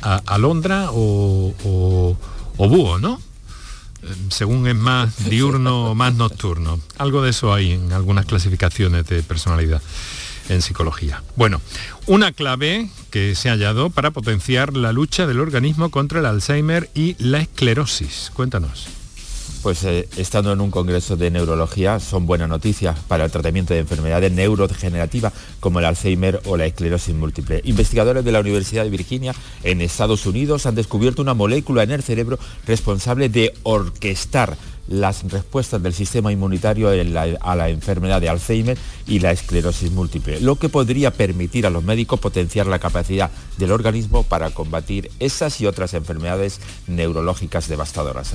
alondra 0.00 0.90
o, 0.92 1.54
o, 1.64 2.68
búho, 2.68 2.98
¿no? 2.98 3.20
Eh, 4.02 4.14
según 4.30 4.66
es 4.66 4.74
más 4.76 5.24
diurno 5.30 5.90
o 5.90 5.94
más 5.94 6.14
nocturno. 6.14 6.80
Algo 6.98 7.22
de 7.22 7.30
eso 7.30 7.52
hay 7.52 7.72
en 7.72 7.92
algunas 7.92 8.26
clasificaciones 8.26 9.06
de 9.06 9.22
personalidad 9.22 9.82
en 10.48 10.62
psicología. 10.62 11.22
Bueno, 11.34 11.60
una 12.06 12.32
clave 12.32 12.88
que 13.10 13.34
se 13.34 13.48
ha 13.48 13.52
hallado 13.52 13.90
para 13.90 14.12
potenciar 14.12 14.76
la 14.76 14.92
lucha 14.92 15.26
del 15.26 15.40
organismo 15.40 15.90
contra 15.90 16.20
el 16.20 16.26
Alzheimer 16.26 16.88
y 16.94 17.16
la 17.18 17.40
esclerosis. 17.40 18.30
Cuéntanos 18.32 18.86
pues 19.66 19.82
eh, 19.82 20.08
estando 20.16 20.52
en 20.52 20.60
un 20.60 20.70
congreso 20.70 21.16
de 21.16 21.28
neurología 21.28 21.98
son 21.98 22.24
buenas 22.24 22.48
noticias 22.48 22.96
para 23.08 23.24
el 23.24 23.32
tratamiento 23.32 23.74
de 23.74 23.80
enfermedades 23.80 24.30
neurodegenerativas 24.30 25.32
como 25.58 25.80
el 25.80 25.86
Alzheimer 25.86 26.40
o 26.44 26.56
la 26.56 26.66
esclerosis 26.66 27.12
múltiple. 27.16 27.62
Investigadores 27.64 28.24
de 28.24 28.30
la 28.30 28.38
Universidad 28.38 28.84
de 28.84 28.90
Virginia 28.90 29.34
en 29.64 29.80
Estados 29.80 30.24
Unidos 30.24 30.66
han 30.66 30.76
descubierto 30.76 31.20
una 31.20 31.34
molécula 31.34 31.82
en 31.82 31.90
el 31.90 32.04
cerebro 32.04 32.38
responsable 32.64 33.28
de 33.28 33.54
orquestar 33.64 34.56
las 34.86 35.24
respuestas 35.24 35.82
del 35.82 35.94
sistema 35.94 36.30
inmunitario 36.30 36.88
a 37.40 37.56
la 37.56 37.68
enfermedad 37.68 38.20
de 38.20 38.28
Alzheimer 38.28 38.78
y 39.08 39.18
la 39.18 39.32
esclerosis 39.32 39.90
múltiple, 39.90 40.40
lo 40.40 40.60
que 40.60 40.68
podría 40.68 41.12
permitir 41.12 41.66
a 41.66 41.70
los 41.70 41.82
médicos 41.82 42.20
potenciar 42.20 42.68
la 42.68 42.78
capacidad 42.78 43.32
del 43.58 43.72
organismo 43.72 44.22
para 44.22 44.50
combatir 44.50 45.10
esas 45.18 45.60
y 45.60 45.66
otras 45.66 45.92
enfermedades 45.94 46.60
neurológicas 46.86 47.66
devastadoras. 47.66 48.34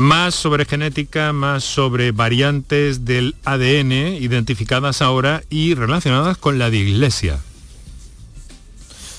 Más 0.00 0.34
sobre 0.34 0.64
genética, 0.64 1.34
más 1.34 1.62
sobre 1.62 2.10
variantes 2.10 3.04
del 3.04 3.36
ADN 3.44 3.92
identificadas 3.92 5.02
ahora 5.02 5.42
y 5.50 5.74
relacionadas 5.74 6.38
con 6.38 6.58
la 6.58 6.70
dislexia. 6.70 7.38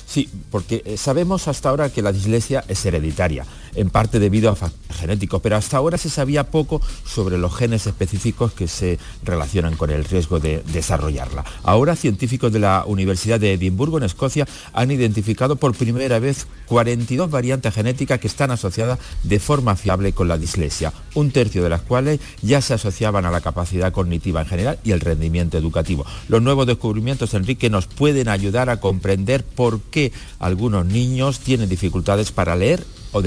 Sí, 0.08 0.28
porque 0.50 0.82
eh, 0.84 0.98
sabemos 0.98 1.48
hasta 1.48 1.70
ahora 1.70 1.92
que 1.92 2.02
la 2.02 2.12
dislexia 2.12 2.66
es 2.68 2.84
hereditaria 2.84 3.46
en 3.76 3.90
parte 3.90 4.20
debido 4.20 4.50
a 4.50 4.56
factores 4.56 4.82
genéticos, 4.98 5.42
pero 5.42 5.56
hasta 5.56 5.78
ahora 5.78 5.98
se 5.98 6.10
sabía 6.10 6.52
poco 6.52 6.82
sobre 7.06 7.38
los 7.38 7.56
genes 7.56 7.88
específicos 7.88 8.54
que 8.54 8.68
se 8.68 9.00
relacionan 9.24 9.76
con 9.76 9.90
el 9.90 10.06
riesgo 10.06 10.40
de 10.40 10.64
desarrollarla. 10.74 11.46
Ahora 11.64 11.96
científicos 11.96 12.52
de 12.52 12.60
la 12.60 12.84
Universidad 12.86 13.40
de 13.40 13.54
Edimburgo 13.54 13.98
en 13.98 14.04
Escocia 14.04 14.48
han 14.74 14.92
identificado 14.92 15.56
por 15.56 15.76
primera 15.76 16.20
vez 16.20 16.48
42 16.68 17.30
variantes 17.30 17.74
genéticas 17.74 18.20
que 18.20 18.28
están 18.28 18.52
asociadas 18.52 19.00
de 19.24 19.40
forma 19.40 19.76
fiable 19.76 20.14
con 20.14 20.28
la 20.28 20.38
dislexia, 20.38 20.94
un 21.16 21.32
tercio 21.32 21.64
de 21.64 21.70
las 21.70 21.82
cuales 21.82 22.20
ya 22.42 22.62
se 22.62 22.74
asociaban 22.74 23.26
a 23.26 23.32
la 23.32 23.42
capacidad 23.42 23.92
cognitiva 23.92 24.42
en 24.42 24.48
general 24.48 24.80
y 24.84 24.92
el 24.92 25.00
rendimiento 25.00 25.58
educativo. 25.58 26.06
Los 26.28 26.42
nuevos 26.42 26.68
descubrimientos, 26.68 27.34
Enrique, 27.34 27.70
nos 27.70 27.88
pueden 27.88 28.28
ayudar 28.28 28.70
a 28.70 28.80
comprender 28.80 29.44
por 29.44 29.82
qué 29.82 30.12
algunos 30.40 30.86
niños 30.86 31.40
tienen 31.40 31.70
dificultades 31.70 32.32
para 32.32 32.56
leer 32.56 32.84
o 33.12 33.22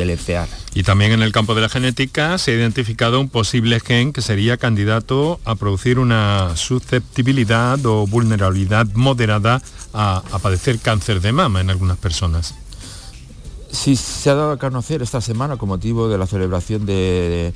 Y 0.74 0.82
también 0.82 1.12
en 1.12 1.22
el 1.22 1.32
campo 1.32 1.54
de 1.54 1.60
la 1.60 1.68
genética 1.68 2.38
se 2.38 2.52
ha 2.52 2.54
identificado 2.54 3.20
un 3.20 3.28
posible 3.28 3.80
gen 3.80 4.12
que 4.12 4.22
sería 4.22 4.56
candidato 4.56 5.40
a 5.44 5.54
producir 5.54 5.98
una 5.98 6.56
susceptibilidad 6.56 7.84
o 7.84 8.06
vulnerabilidad 8.06 8.86
moderada 8.94 9.62
a, 9.92 10.22
a 10.32 10.38
padecer 10.38 10.78
cáncer 10.78 11.20
de 11.20 11.32
mama 11.32 11.60
en 11.60 11.70
algunas 11.70 11.98
personas. 11.98 12.54
Sí, 13.74 13.96
se 13.96 14.30
ha 14.30 14.36
dado 14.36 14.52
a 14.52 14.56
conocer 14.56 15.02
esta 15.02 15.20
semana 15.20 15.56
con 15.56 15.68
motivo 15.68 16.08
de 16.08 16.16
la 16.16 16.28
celebración 16.28 16.86
del 16.86 17.52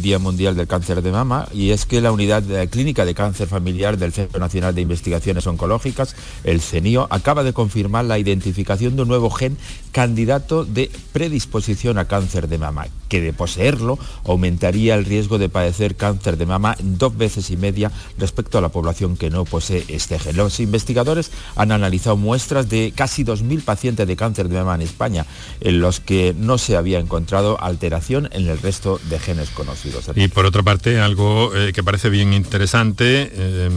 Día 0.00 0.18
Mundial 0.18 0.56
del 0.56 0.66
Cáncer 0.66 1.02
de 1.02 1.12
Mama 1.12 1.46
y 1.52 1.70
es 1.70 1.84
que 1.84 2.00
la 2.00 2.12
Unidad 2.12 2.42
Clínica 2.70 3.04
de 3.04 3.14
Cáncer 3.14 3.46
Familiar 3.46 3.98
del 3.98 4.14
Centro 4.14 4.40
Nacional 4.40 4.74
de 4.74 4.80
Investigaciones 4.80 5.46
Oncológicas, 5.46 6.16
el 6.44 6.62
CENIO, 6.62 7.08
acaba 7.10 7.44
de 7.44 7.52
confirmar 7.52 8.06
la 8.06 8.18
identificación 8.18 8.96
de 8.96 9.02
un 9.02 9.08
nuevo 9.08 9.28
gen 9.28 9.58
candidato 9.92 10.64
de 10.64 10.90
predisposición 11.12 11.98
a 11.98 12.06
cáncer 12.06 12.48
de 12.48 12.58
mama, 12.58 12.86
que 13.08 13.20
de 13.20 13.32
poseerlo 13.32 13.98
aumentaría 14.24 14.94
el 14.94 15.04
riesgo 15.04 15.38
de 15.38 15.50
padecer 15.50 15.94
cáncer 15.94 16.38
de 16.38 16.46
mama 16.46 16.74
dos 16.80 17.16
veces 17.16 17.50
y 17.50 17.56
media 17.56 17.92
respecto 18.16 18.56
a 18.56 18.60
la 18.62 18.70
población 18.70 19.16
que 19.16 19.28
no 19.28 19.44
posee 19.44 19.84
este 19.88 20.18
gen. 20.18 20.36
Los 20.36 20.58
investigadores 20.58 21.30
han 21.54 21.70
analizado 21.70 22.16
muestras 22.16 22.68
de 22.68 22.92
casi 22.96 23.24
2.000 23.24 23.62
pacientes 23.62 24.06
de 24.06 24.16
cáncer 24.16 24.48
de 24.48 24.56
mama 24.56 24.76
en 24.76 24.82
España 24.82 25.17
en 25.60 25.80
los 25.80 26.00
que 26.00 26.34
no 26.38 26.58
se 26.58 26.76
había 26.76 26.98
encontrado 26.98 27.60
alteración 27.60 28.28
en 28.32 28.48
el 28.48 28.58
resto 28.58 29.00
de 29.08 29.18
genes 29.18 29.50
conocidos. 29.50 30.10
Y 30.14 30.28
por 30.28 30.46
otra 30.46 30.62
parte, 30.62 31.00
algo 31.00 31.54
eh, 31.54 31.72
que 31.72 31.82
parece 31.82 32.10
bien 32.10 32.32
interesante, 32.32 33.30
eh, 33.32 33.68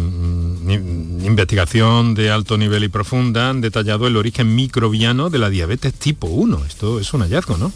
investigación 1.23 2.13
de 2.13 2.31
alto 2.31 2.57
nivel 2.57 2.83
y 2.83 2.89
profunda, 2.89 3.49
han 3.49 3.61
detallado 3.61 4.07
el 4.07 4.17
origen 4.17 4.55
microbiano 4.55 5.29
de 5.29 5.39
la 5.39 5.49
diabetes 5.49 5.93
tipo 5.93 6.27
1. 6.27 6.65
Esto 6.65 6.99
es 6.99 7.13
un 7.13 7.21
hallazgo, 7.21 7.57
¿no? 7.57 7.71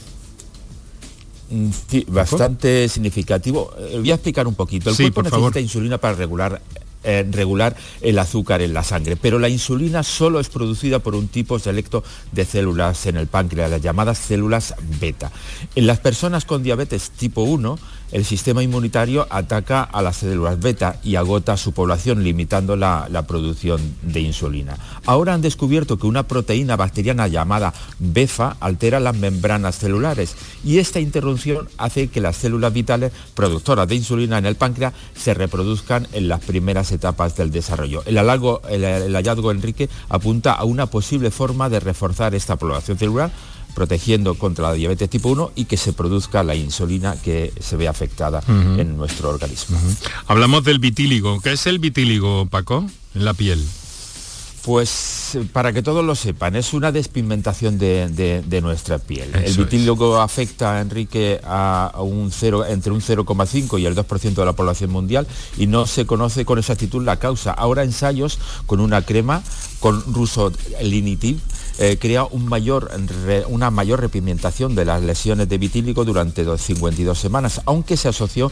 Mm, 1.49 1.69
sí, 1.87 2.05
bastante 2.07 2.89
significativo. 2.89 3.73
Eh, 3.77 3.97
voy 3.99 4.11
a 4.11 4.15
explicar 4.15 4.47
un 4.47 4.55
poquito. 4.55 4.89
El 4.89 4.95
cuerpo 4.95 5.23
necesita 5.23 5.59
insulina 5.59 5.97
para 5.97 6.15
regular 6.15 6.61
eh, 7.05 7.25
regular 7.29 7.75
el 8.01 8.19
azúcar 8.19 8.61
en 8.61 8.73
la 8.73 8.83
sangre. 8.83 9.15
Pero 9.15 9.39
la 9.39 9.49
insulina 9.49 10.03
solo 10.03 10.39
es 10.39 10.49
producida 10.49 10.99
por 10.99 11.15
un 11.15 11.27
tipo 11.27 11.59
selecto 11.59 12.03
de 12.31 12.45
células 12.45 13.05
en 13.05 13.17
el 13.17 13.27
páncreas, 13.27 13.69
las 13.69 13.81
llamadas 13.81 14.17
células 14.17 14.75
beta. 14.99 15.31
En 15.75 15.87
las 15.87 15.99
personas 15.99 16.45
con 16.45 16.63
diabetes 16.63 17.11
tipo 17.11 17.43
1, 17.43 17.77
el 18.11 18.25
sistema 18.25 18.63
inmunitario 18.63 19.27
ataca 19.29 19.83
a 19.83 20.01
las 20.01 20.17
células 20.17 20.59
beta 20.59 20.97
y 21.03 21.15
agota 21.15 21.57
su 21.57 21.73
población, 21.73 22.23
limitando 22.23 22.75
la, 22.75 23.07
producción 23.27 23.81
de 24.03 24.21
insulina. 24.21 24.77
Ahora 25.05 25.33
han 25.33 25.41
descubierto 25.41 25.97
que 25.97 26.07
una 26.07 26.23
proteína 26.27 26.75
bacteriana 26.75 27.27
llamada 27.27 27.73
BEFA 27.99 28.57
altera 28.59 28.99
las 28.99 29.15
membranas 29.15 29.79
celulares 29.79 30.35
y 30.63 30.77
esta 30.77 30.99
interrupción 30.99 31.67
hace 31.77 32.07
que 32.07 32.21
las 32.21 32.35
células 32.35 32.71
vitales 32.71 33.11
productoras 33.33 33.87
de 33.87 33.95
insulina 33.95 34.37
en 34.37 34.45
el 34.45 34.55
páncreas 34.55 34.93
se 35.15 35.33
reproduzcan 35.33 36.07
en 36.13 36.27
las 36.27 36.41
primeras 36.41 36.91
etapas 36.91 37.35
del 37.35 37.51
desarrollo. 37.51 38.03
El, 38.05 38.17
el 38.17 39.15
hallazgo, 39.15 39.51
Enrique, 39.51 39.89
apunta 40.09 40.53
a 40.53 40.63
una 40.63 40.85
posible 40.85 41.31
forma 41.31 41.69
de 41.69 41.79
reforzar 41.79 42.35
esta 42.35 42.55
población 42.55 42.97
celular 42.97 43.31
protegiendo 43.75 44.33
contra 44.35 44.69
la 44.69 44.73
diabetes 44.73 45.09
tipo 45.09 45.29
1 45.29 45.51
y 45.55 45.65
que 45.65 45.77
se 45.77 45.93
produzca 45.93 46.43
la 46.43 46.55
insulina 46.55 47.15
que 47.21 47.53
se 47.59 47.75
ve 47.75 47.87
afectada 47.87 48.41
en 48.47 48.97
nuestro 48.97 49.29
organismo. 49.29 49.77
Hablamos 50.25 50.63
del 50.63 50.79
vitíligo. 50.79 51.39
¿Qué 51.41 51.51
es 51.51 51.67
el 51.67 51.77
vitíligo, 51.77 52.47
Paco, 52.47 52.89
en 53.13 53.25
la 53.25 53.33
piel? 53.33 53.63
Pues 54.65 55.37
para 55.53 55.73
que 55.73 55.83
todos 55.83 56.03
lo 56.03 56.15
sepan, 56.15 56.55
es 56.55 56.73
una 56.73 56.91
despigmentación 56.91 57.77
de, 57.77 58.59
nuestra 58.63 58.97
piel. 58.97 59.29
el 59.35 59.53
vitíligo 59.53 60.19
afecta, 60.19 60.81
Enrique, 60.81 61.39
a, 61.43 61.93
un 61.99 62.31
0, 62.31 62.65
entre 62.65 62.91
un 62.91 62.99
0,5 62.99 63.79
y 63.79 63.85
el 63.85 63.95
2% 63.95 64.33
de 64.33 64.45
la 64.45 64.53
población 64.53 64.89
mundial 64.89 65.27
y 65.55 65.67
no 65.67 65.85
se 65.85 66.07
conoce 66.07 66.45
con 66.45 66.57
exactitud 66.57 67.03
la 67.03 67.19
causa. 67.19 67.51
Ahora 67.51 67.83
ensayos 67.83 68.39
con 68.65 68.79
una 68.79 69.03
crema, 69.03 69.43
con 69.79 70.01
ruso 70.11 70.51
linitiv, 70.81 71.39
eh, 71.77 71.97
crea 71.99 72.23
un 72.23 72.47
mayor, 72.47 72.89
una 73.49 73.69
mayor 73.69 73.99
repigmentación 73.99 74.73
de 74.73 74.85
las 74.85 75.03
lesiones 75.03 75.47
de 75.47 75.59
vitíligo 75.59 76.05
durante 76.05 76.43
52 76.57 77.19
semanas, 77.19 77.61
aunque 77.65 77.97
se 77.97 78.07
asoció 78.07 78.51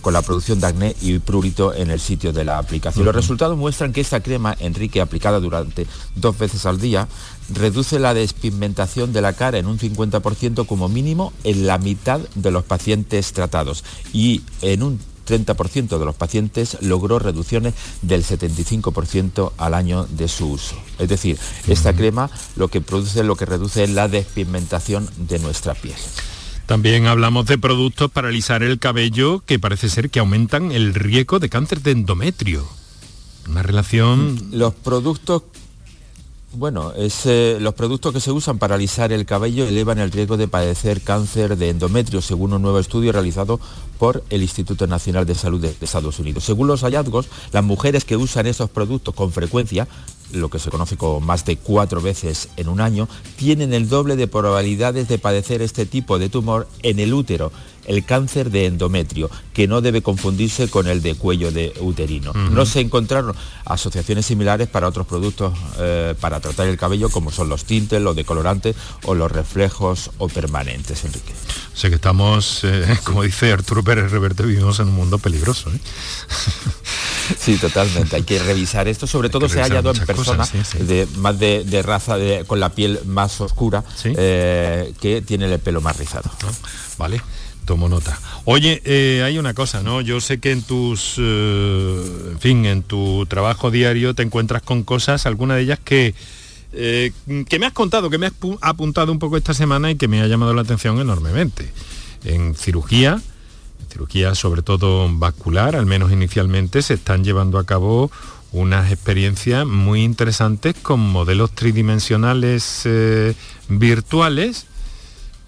con 0.00 0.12
la 0.12 0.22
producción 0.22 0.60
de 0.60 0.66
acné 0.66 0.96
y 1.00 1.18
prurito 1.18 1.74
en 1.74 1.90
el 1.90 2.00
sitio 2.00 2.32
de 2.32 2.44
la 2.44 2.58
aplicación. 2.58 3.04
Los 3.04 3.14
resultados 3.14 3.56
muestran 3.56 3.92
que 3.92 4.00
esta 4.00 4.20
crema, 4.20 4.56
Enrique, 4.58 5.00
aplicada 5.00 5.40
durante 5.40 5.86
dos 6.14 6.38
veces 6.38 6.66
al 6.66 6.80
día, 6.80 7.08
reduce 7.52 7.98
la 7.98 8.14
despigmentación 8.14 9.12
de 9.12 9.20
la 9.20 9.34
cara 9.34 9.58
en 9.58 9.66
un 9.66 9.78
50% 9.78 10.66
como 10.66 10.88
mínimo 10.88 11.32
en 11.44 11.66
la 11.66 11.78
mitad 11.78 12.20
de 12.34 12.50
los 12.50 12.64
pacientes 12.64 13.32
tratados 13.32 13.84
y 14.12 14.42
en 14.62 14.82
un 14.82 15.00
30% 15.26 15.98
de 15.98 16.04
los 16.04 16.14
pacientes 16.14 16.78
logró 16.80 17.18
reducciones 17.18 17.74
del 18.02 18.24
75% 18.24 19.52
al 19.58 19.74
año 19.74 20.06
de 20.06 20.28
su 20.28 20.52
uso. 20.52 20.76
Es 20.98 21.08
decir, 21.08 21.38
esta 21.66 21.94
crema 21.94 22.30
lo 22.54 22.68
que 22.68 22.80
produce, 22.80 23.24
lo 23.24 23.36
que 23.36 23.44
reduce 23.44 23.84
es 23.84 23.90
la 23.90 24.08
despigmentación 24.08 25.08
de 25.16 25.38
nuestra 25.40 25.74
piel. 25.74 25.96
También 26.66 27.06
hablamos 27.06 27.46
de 27.46 27.58
productos 27.58 28.10
para 28.10 28.28
alisar 28.28 28.64
el 28.64 28.80
cabello 28.80 29.40
que 29.46 29.58
parece 29.58 29.88
ser 29.88 30.10
que 30.10 30.18
aumentan 30.18 30.72
el 30.72 30.94
riesgo 30.94 31.38
de 31.38 31.48
cáncer 31.48 31.80
de 31.80 31.92
endometrio. 31.92 32.66
Una 33.48 33.62
relación... 33.62 34.36
Los 34.50 34.74
productos 34.74 35.44
bueno, 36.56 36.94
los 37.60 37.74
productos 37.74 38.14
que 38.14 38.20
se 38.20 38.32
usan 38.32 38.58
para 38.58 38.76
alisar 38.76 39.12
el 39.12 39.26
cabello 39.26 39.66
elevan 39.66 39.98
el 39.98 40.10
riesgo 40.10 40.38
de 40.38 40.48
padecer 40.48 41.02
cáncer 41.02 41.56
de 41.56 41.68
endometrio, 41.68 42.22
según 42.22 42.54
un 42.54 42.62
nuevo 42.62 42.78
estudio 42.78 43.12
realizado 43.12 43.60
por 43.98 44.24
el 44.30 44.42
Instituto 44.42 44.86
Nacional 44.86 45.26
de 45.26 45.34
Salud 45.34 45.60
de 45.60 45.76
Estados 45.78 46.18
Unidos. 46.18 46.44
Según 46.44 46.66
los 46.66 46.82
hallazgos, 46.82 47.28
las 47.52 47.62
mujeres 47.62 48.06
que 48.06 48.16
usan 48.16 48.46
esos 48.46 48.70
productos 48.70 49.14
con 49.14 49.32
frecuencia, 49.32 49.86
lo 50.32 50.50
que 50.50 50.58
se 50.58 50.70
conoce 50.70 50.96
como 50.96 51.20
más 51.20 51.44
de 51.44 51.56
cuatro 51.56 52.00
veces 52.00 52.48
en 52.56 52.68
un 52.68 52.80
año, 52.80 53.08
tienen 53.36 53.72
el 53.72 53.88
doble 53.88 54.16
de 54.16 54.28
probabilidades 54.28 55.08
de 55.08 55.18
padecer 55.18 55.62
este 55.62 55.86
tipo 55.86 56.18
de 56.18 56.28
tumor 56.28 56.68
en 56.82 56.98
el 56.98 57.14
útero 57.14 57.52
el 57.86 58.04
cáncer 58.04 58.50
de 58.50 58.66
endometrio, 58.66 59.30
que 59.54 59.66
no 59.66 59.80
debe 59.80 60.02
confundirse 60.02 60.68
con 60.68 60.86
el 60.86 61.02
de 61.02 61.14
cuello 61.14 61.50
de 61.52 61.72
uterino. 61.80 62.32
No 62.32 62.66
se 62.66 62.80
encontraron 62.80 63.34
asociaciones 63.64 64.26
similares 64.26 64.68
para 64.68 64.88
otros 64.88 65.06
productos 65.06 65.56
eh, 65.78 66.14
para 66.20 66.40
tratar 66.40 66.66
el 66.66 66.76
cabello, 66.76 67.08
como 67.08 67.30
son 67.30 67.48
los 67.48 67.64
tintes, 67.64 68.02
los 68.02 68.16
decolorantes 68.16 68.76
o 69.04 69.14
los 69.14 69.30
reflejos 69.30 70.10
o 70.18 70.28
permanentes, 70.28 71.04
Enrique. 71.04 71.32
Sé 71.74 71.88
que 71.88 71.94
estamos, 71.96 72.64
eh, 72.64 72.98
como 73.04 73.22
dice 73.22 73.52
Arturo 73.52 73.82
Pérez 73.82 74.10
Reverte, 74.10 74.42
vivimos 74.42 74.80
en 74.80 74.88
un 74.88 74.94
mundo 74.94 75.18
peligroso. 75.18 75.70
¿eh? 75.70 75.78
Sí, 77.38 77.56
totalmente. 77.56 78.16
Hay 78.16 78.22
que 78.22 78.38
revisar 78.38 78.88
esto. 78.88 79.06
Sobre 79.06 79.28
todo 79.28 79.48
se 79.48 79.60
ha 79.60 79.64
hallado 79.64 79.92
en 79.92 80.06
personas 80.06 80.52
de 80.78 81.06
más 81.16 81.38
de, 81.38 81.82
raza 81.82 82.16
con 82.46 82.60
la 82.60 82.70
piel 82.70 83.00
más 83.06 83.40
oscura 83.40 83.84
que 84.02 85.22
tienen 85.26 85.52
el 85.52 85.58
pelo 85.58 85.80
más 85.80 85.96
rizado. 85.96 86.30
Vale 86.98 87.20
tomo 87.66 87.88
nota. 87.88 88.18
Oye, 88.44 88.80
eh, 88.84 89.22
hay 89.24 89.38
una 89.38 89.52
cosa, 89.52 89.82
¿no? 89.82 90.00
Yo 90.00 90.20
sé 90.20 90.38
que 90.38 90.52
en 90.52 90.62
tus, 90.62 91.16
eh, 91.18 92.30
en 92.30 92.38
fin, 92.38 92.64
en 92.64 92.82
tu 92.82 93.26
trabajo 93.26 93.70
diario 93.70 94.14
te 94.14 94.22
encuentras 94.22 94.62
con 94.62 94.84
cosas, 94.84 95.26
algunas 95.26 95.58
de 95.58 95.64
ellas 95.64 95.80
que, 95.84 96.14
eh, 96.72 97.12
que 97.48 97.58
me 97.58 97.66
has 97.66 97.72
contado, 97.72 98.08
que 98.08 98.18
me 98.18 98.26
has 98.26 98.32
apuntado 98.62 99.12
un 99.12 99.18
poco 99.18 99.36
esta 99.36 99.52
semana 99.52 99.90
y 99.90 99.96
que 99.96 100.08
me 100.08 100.22
ha 100.22 100.26
llamado 100.28 100.54
la 100.54 100.62
atención 100.62 100.98
enormemente. 101.00 101.70
En 102.24 102.54
cirugía, 102.54 103.20
cirugía 103.96 104.34
sobre 104.34 104.60
todo 104.60 105.08
vascular, 105.10 105.74
al 105.74 105.86
menos 105.86 106.12
inicialmente, 106.12 106.82
se 106.82 106.94
están 106.94 107.24
llevando 107.24 107.58
a 107.58 107.64
cabo 107.64 108.10
unas 108.52 108.92
experiencias 108.92 109.66
muy 109.66 110.02
interesantes 110.02 110.74
con 110.82 111.00
modelos 111.00 111.52
tridimensionales 111.52 112.86
virtuales 113.68 114.66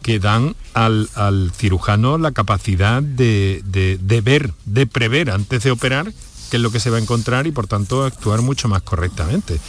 que 0.03 0.19
dan 0.19 0.57
al, 0.73 1.53
cirujano 1.55 2.17
la 2.17 2.33
capacidad 2.33 3.03
de, 3.03 3.63
ver, 4.25 4.55
de 4.65 4.87
prever 4.87 5.31
antes 5.31 5.63
de 5.65 5.71
operar 5.71 6.11
qué 6.51 6.57
es 6.57 6.63
lo 6.63 6.71
que 6.71 6.81
se 6.81 6.89
va 6.89 6.97
a 6.97 7.01
encontrar 7.01 7.47
y 7.47 7.53
por 7.53 7.67
tanto 7.67 8.05
actuar 8.05 8.41
mucho 8.41 8.69
más 8.69 8.81
correctamente. 8.81 9.61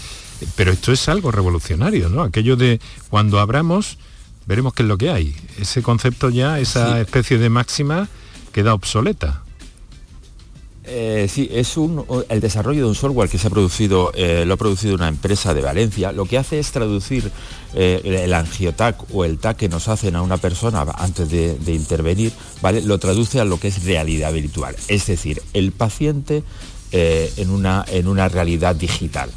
Pero 0.56 0.72
esto 0.72 0.94
es 0.94 1.10
algo 1.10 1.32
revolucionario, 1.32 2.08
¿no? 2.08 2.24
Aquello 2.24 2.56
de 2.56 2.80
cuando 3.10 3.42
abramos, 3.42 3.98
veremos 4.46 4.74
qué 4.74 4.84
es 4.84 4.88
lo 4.88 4.98
que 4.98 5.10
hay. 5.10 5.36
Ese 5.60 5.82
concepto 5.82 6.30
ya, 6.30 6.60
esa 6.60 7.02
especie 7.02 7.38
de 7.38 7.50
máxima, 7.50 8.08
queda 8.60 8.74
obsoleta. 8.74 9.42
Eh, 10.84 11.28
sí, 11.30 11.48
es 11.50 11.78
un, 11.78 12.04
el 12.28 12.42
desarrollo 12.42 12.82
de 12.82 12.90
un 12.90 12.96
software 12.96 13.30
que 13.30 13.38
se 13.38 13.48
ha 13.48 13.50
producido, 13.50 14.12
eh, 14.16 14.44
lo 14.46 14.56
ha 14.56 14.58
producido 14.58 14.96
una 14.96 15.08
empresa 15.08 15.54
de 15.54 15.62
Valencia. 15.62 16.12
Lo 16.12 16.26
que 16.26 16.38
hace 16.38 16.60
es 16.60 16.70
traducir 16.72 17.32
eh, 17.74 18.02
el 18.26 18.34
angiotac 18.34 18.98
o 19.14 19.24
el 19.24 19.38
TAC 19.38 19.56
que 19.56 19.70
nos 19.70 19.88
hacen 19.88 20.18
a 20.18 20.22
una 20.22 20.36
persona 20.36 20.82
antes 20.98 21.30
de, 21.30 21.74
intervenir, 21.74 22.34
¿vale? 22.62 22.82
Lo 22.82 22.98
traduce 22.98 23.40
a 23.40 23.46
lo 23.46 23.62
que 23.62 23.70
es 23.70 23.86
realidad 23.86 24.34
virtual. 24.34 24.76
Es 24.90 25.06
decir, 25.06 25.42
el 25.54 25.72
paciente 25.72 26.44
en, 26.92 27.52
una, 27.52 27.86
en 27.88 28.08
una 28.10 28.28
realidad 28.28 28.76
digital 28.76 29.30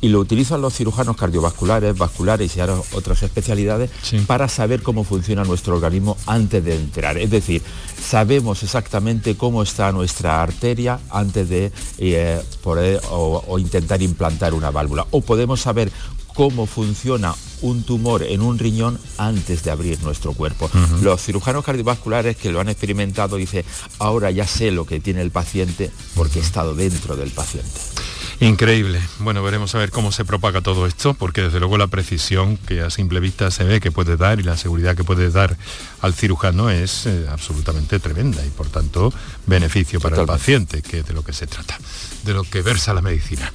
y 0.00 0.08
lo 0.08 0.20
utilizan 0.20 0.60
los 0.60 0.74
cirujanos 0.74 1.16
cardiovasculares, 1.16 1.96
vasculares 1.96 2.56
y 2.56 2.60
otras 2.60 3.22
especialidades 3.22 3.90
para 4.26 4.48
saber 4.48 4.82
cómo 4.82 5.04
funciona 5.04 5.44
nuestro 5.44 5.74
organismo 5.74 6.16
antes 6.26 6.64
de 6.64 6.76
entrar. 6.76 7.18
Es 7.18 7.30
decir, 7.30 7.62
sabemos 8.00 8.62
exactamente 8.62 9.36
cómo 9.36 9.62
está 9.62 9.92
nuestra 9.92 10.42
arteria 10.42 11.00
antes 11.10 11.48
de 11.48 11.72
eh, 11.98 12.40
poder 12.62 13.00
o, 13.10 13.58
intentar 13.58 14.02
implantar 14.02 14.54
una 14.54 14.70
válvula. 14.70 15.06
O 15.10 15.20
podemos 15.20 15.60
saber 15.60 15.90
cómo 16.34 16.66
funciona 16.66 17.34
un 17.62 17.82
tumor 17.82 18.22
en 18.22 18.42
un 18.42 18.58
riñón 18.58 18.98
antes 19.16 19.64
de 19.64 19.72
abrir 19.72 20.00
nuestro 20.04 20.32
cuerpo. 20.32 20.70
Los 21.02 21.22
cirujanos 21.22 21.64
cardiovasculares 21.64 22.36
que 22.36 22.52
lo 22.52 22.60
han 22.60 22.68
experimentado 22.68 23.36
dicen, 23.36 23.64
ahora 23.98 24.30
ya 24.30 24.46
sé 24.46 24.70
lo 24.70 24.84
que 24.84 25.00
tiene 25.00 25.22
el 25.22 25.32
paciente 25.32 25.90
porque 26.14 26.38
he 26.38 26.42
estado 26.42 26.76
dentro 26.76 27.16
del 27.16 27.30
paciente. 27.30 27.97
Increíble. 28.40 29.00
Bueno, 29.18 29.42
veremos 29.42 29.74
a 29.74 29.78
ver 29.78 29.90
cómo 29.90 30.12
se 30.12 30.24
propaga 30.24 30.60
todo 30.60 30.86
esto, 30.86 31.14
porque 31.14 31.42
desde 31.42 31.58
luego 31.58 31.76
la 31.76 31.88
precisión 31.88 32.56
que 32.56 32.82
a 32.82 32.90
simple 32.90 33.18
vista 33.18 33.50
se 33.50 33.64
ve 33.64 33.80
que 33.80 33.90
puede 33.90 34.16
dar 34.16 34.38
y 34.38 34.44
la 34.44 34.56
seguridad 34.56 34.96
que 34.96 35.02
puede 35.02 35.30
dar 35.30 35.56
al 36.00 36.14
cirujano 36.14 36.70
es 36.70 37.06
eh, 37.06 37.26
absolutamente 37.28 37.98
tremenda 37.98 38.46
y 38.46 38.50
por 38.50 38.68
tanto 38.68 39.12
beneficio 39.46 39.98
para 39.98 40.20
el 40.20 40.26
paciente, 40.26 40.82
que 40.82 41.00
es 41.00 41.06
de 41.06 41.14
lo 41.14 41.24
que 41.24 41.32
se 41.32 41.48
trata, 41.48 41.78
de 42.24 42.32
lo 42.32 42.44
que 42.44 42.62
versa 42.62 42.94
la 42.94 43.02
medicina. 43.02 43.52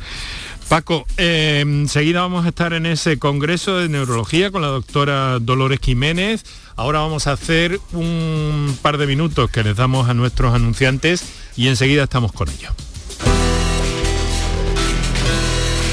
Paco, 0.67 1.05
eh, 1.15 1.59
enseguida 1.61 2.21
vamos 2.21 2.45
a 2.45 2.49
estar 2.49 2.73
en 2.73 2.85
ese 2.85 3.17
congreso 3.19 3.77
de 3.77 3.87
neurología 3.87 4.51
con 4.51 4.61
la 4.61 4.69
doctora 4.69 5.39
Dolores 5.39 5.79
Jiménez. 5.81 6.43
Ahora 6.75 6.99
vamos 6.99 7.27
a 7.27 7.33
hacer 7.33 7.79
un 7.93 8.77
par 8.81 8.97
de 8.97 9.07
minutos 9.07 9.49
que 9.49 9.63
les 9.63 9.77
damos 9.77 10.09
a 10.09 10.13
nuestros 10.13 10.53
anunciantes 10.53 11.23
y 11.55 11.67
enseguida 11.67 12.03
estamos 12.03 12.33
con 12.33 12.49
ellos. 12.49 12.73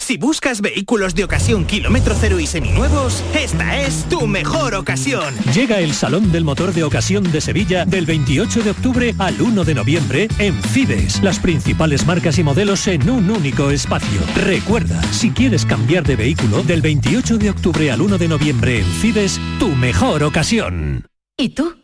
Si 0.00 0.16
buscas 0.16 0.60
vehículos 0.60 1.14
de 1.14 1.22
ocasión 1.22 1.66
kilómetro 1.66 2.16
cero 2.18 2.40
y 2.40 2.46
seminuevos, 2.46 3.22
esta 3.38 3.80
es 3.80 4.08
tu 4.08 4.26
mejor 4.26 4.74
ocasión. 4.74 5.34
Llega 5.54 5.78
el 5.78 5.92
Salón 5.92 6.32
del 6.32 6.42
Motor 6.42 6.72
de 6.72 6.82
Ocasión 6.82 7.30
de 7.30 7.40
Sevilla 7.40 7.84
del 7.84 8.06
28 8.06 8.62
de 8.62 8.70
octubre 8.70 9.14
al 9.18 9.40
1 9.40 9.62
de 9.62 9.74
noviembre 9.74 10.28
en 10.38 10.60
Fides. 10.60 11.22
Las 11.22 11.38
principales 11.38 12.06
marcas 12.06 12.38
y 12.38 12.42
modelos 12.42 12.88
en 12.88 13.08
un 13.08 13.30
único 13.30 13.70
espacio. 13.70 14.20
Recuerda, 14.34 15.00
si 15.12 15.30
quieres 15.30 15.64
cambiar 15.64 16.02
de 16.02 16.16
vehículo, 16.16 16.62
del 16.62 16.80
28 16.80 17.36
de 17.38 17.50
octubre 17.50 17.90
al 17.92 18.00
1 18.00 18.18
de 18.18 18.28
noviembre 18.28 18.78
en 18.80 18.86
Fides, 18.86 19.38
tu 19.60 19.68
mejor 19.68 20.24
ocasión. 20.24 21.06
¿Y 21.36 21.50
tú? 21.50 21.76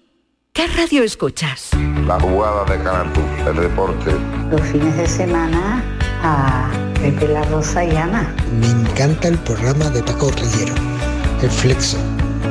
¿Qué 0.53 0.67
radio 0.69 1.03
escuchas? 1.03 1.71
La 2.07 2.19
jugada 2.19 2.65
de 2.65 2.83
Canal 2.83 3.13
el 3.47 3.57
deporte. 3.61 4.11
Los 4.51 4.63
fines 4.63 4.97
de 4.97 5.07
semana 5.07 5.85
a 6.23 6.86
Pepe 7.01 7.29
La 7.29 7.43
Rosa 7.45 7.85
y 7.85 7.97
Ana. 7.97 8.35
Me 8.61 8.69
encanta 8.69 9.29
el 9.29 9.39
programa 9.39 9.91
de 9.91 10.03
Paco 10.03 10.31
Rillero, 10.31 10.75
El 11.43 11.51
Flexo. 11.51 11.99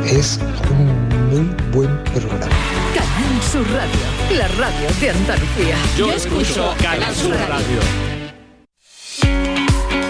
Es 0.06 0.40
un 0.70 1.10
muy 1.30 1.56
buen 1.72 2.04
programa. 2.06 2.48
Canal 2.94 3.42
Sur 3.52 3.66
Radio, 3.72 4.38
la 4.38 4.48
radio 4.50 4.88
de 5.00 5.10
Andalucía. 5.10 5.76
Yo, 5.98 6.12
escucho 6.12 6.74
Canal 6.82 7.14
Sur 7.16 7.36
Radio. 7.50 7.80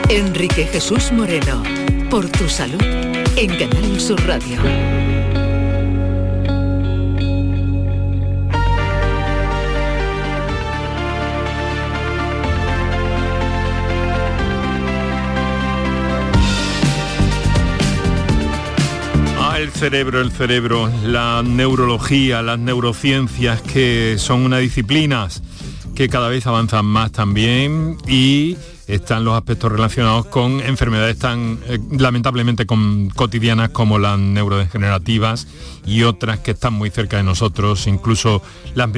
Enrique 0.09 0.65
Jesús 0.65 1.11
Moreno, 1.11 1.63
por 2.09 2.29
tu 2.29 2.47
salud, 2.47 2.81
en 2.81 3.57
Canal 3.57 3.99
Sur 3.99 4.25
Radio. 4.27 5.04
Cerebro, 19.89 20.19
el 20.19 20.31
cerebro, 20.31 20.89
la 21.03 21.43
neurología, 21.45 22.41
las 22.41 22.57
neurociencias, 22.57 23.61
que 23.61 24.15
son 24.17 24.41
unas 24.41 24.61
disciplinas 24.61 25.43
que 25.93 26.09
cada 26.09 26.27
vez 26.27 26.47
avanzan 26.47 26.85
más 26.85 27.11
también 27.11 27.95
y 28.07 28.57
están 28.87 29.25
los 29.25 29.35
aspectos 29.35 29.71
relacionados 29.71 30.27
con 30.27 30.61
enfermedades 30.61 31.17
tan 31.17 31.59
eh, 31.67 31.79
lamentablemente 31.97 32.65
cotidianas 33.15 33.69
como 33.69 33.97
las 33.97 34.19
neurodegenerativas 34.19 35.47
y 35.85 36.03
otras 36.03 36.39
que 36.39 36.51
están 36.51 36.73
muy 36.73 36.89
cerca 36.89 37.17
de 37.17 37.23
nosotros, 37.23 37.87
incluso 37.87 38.41
las, 38.75 38.89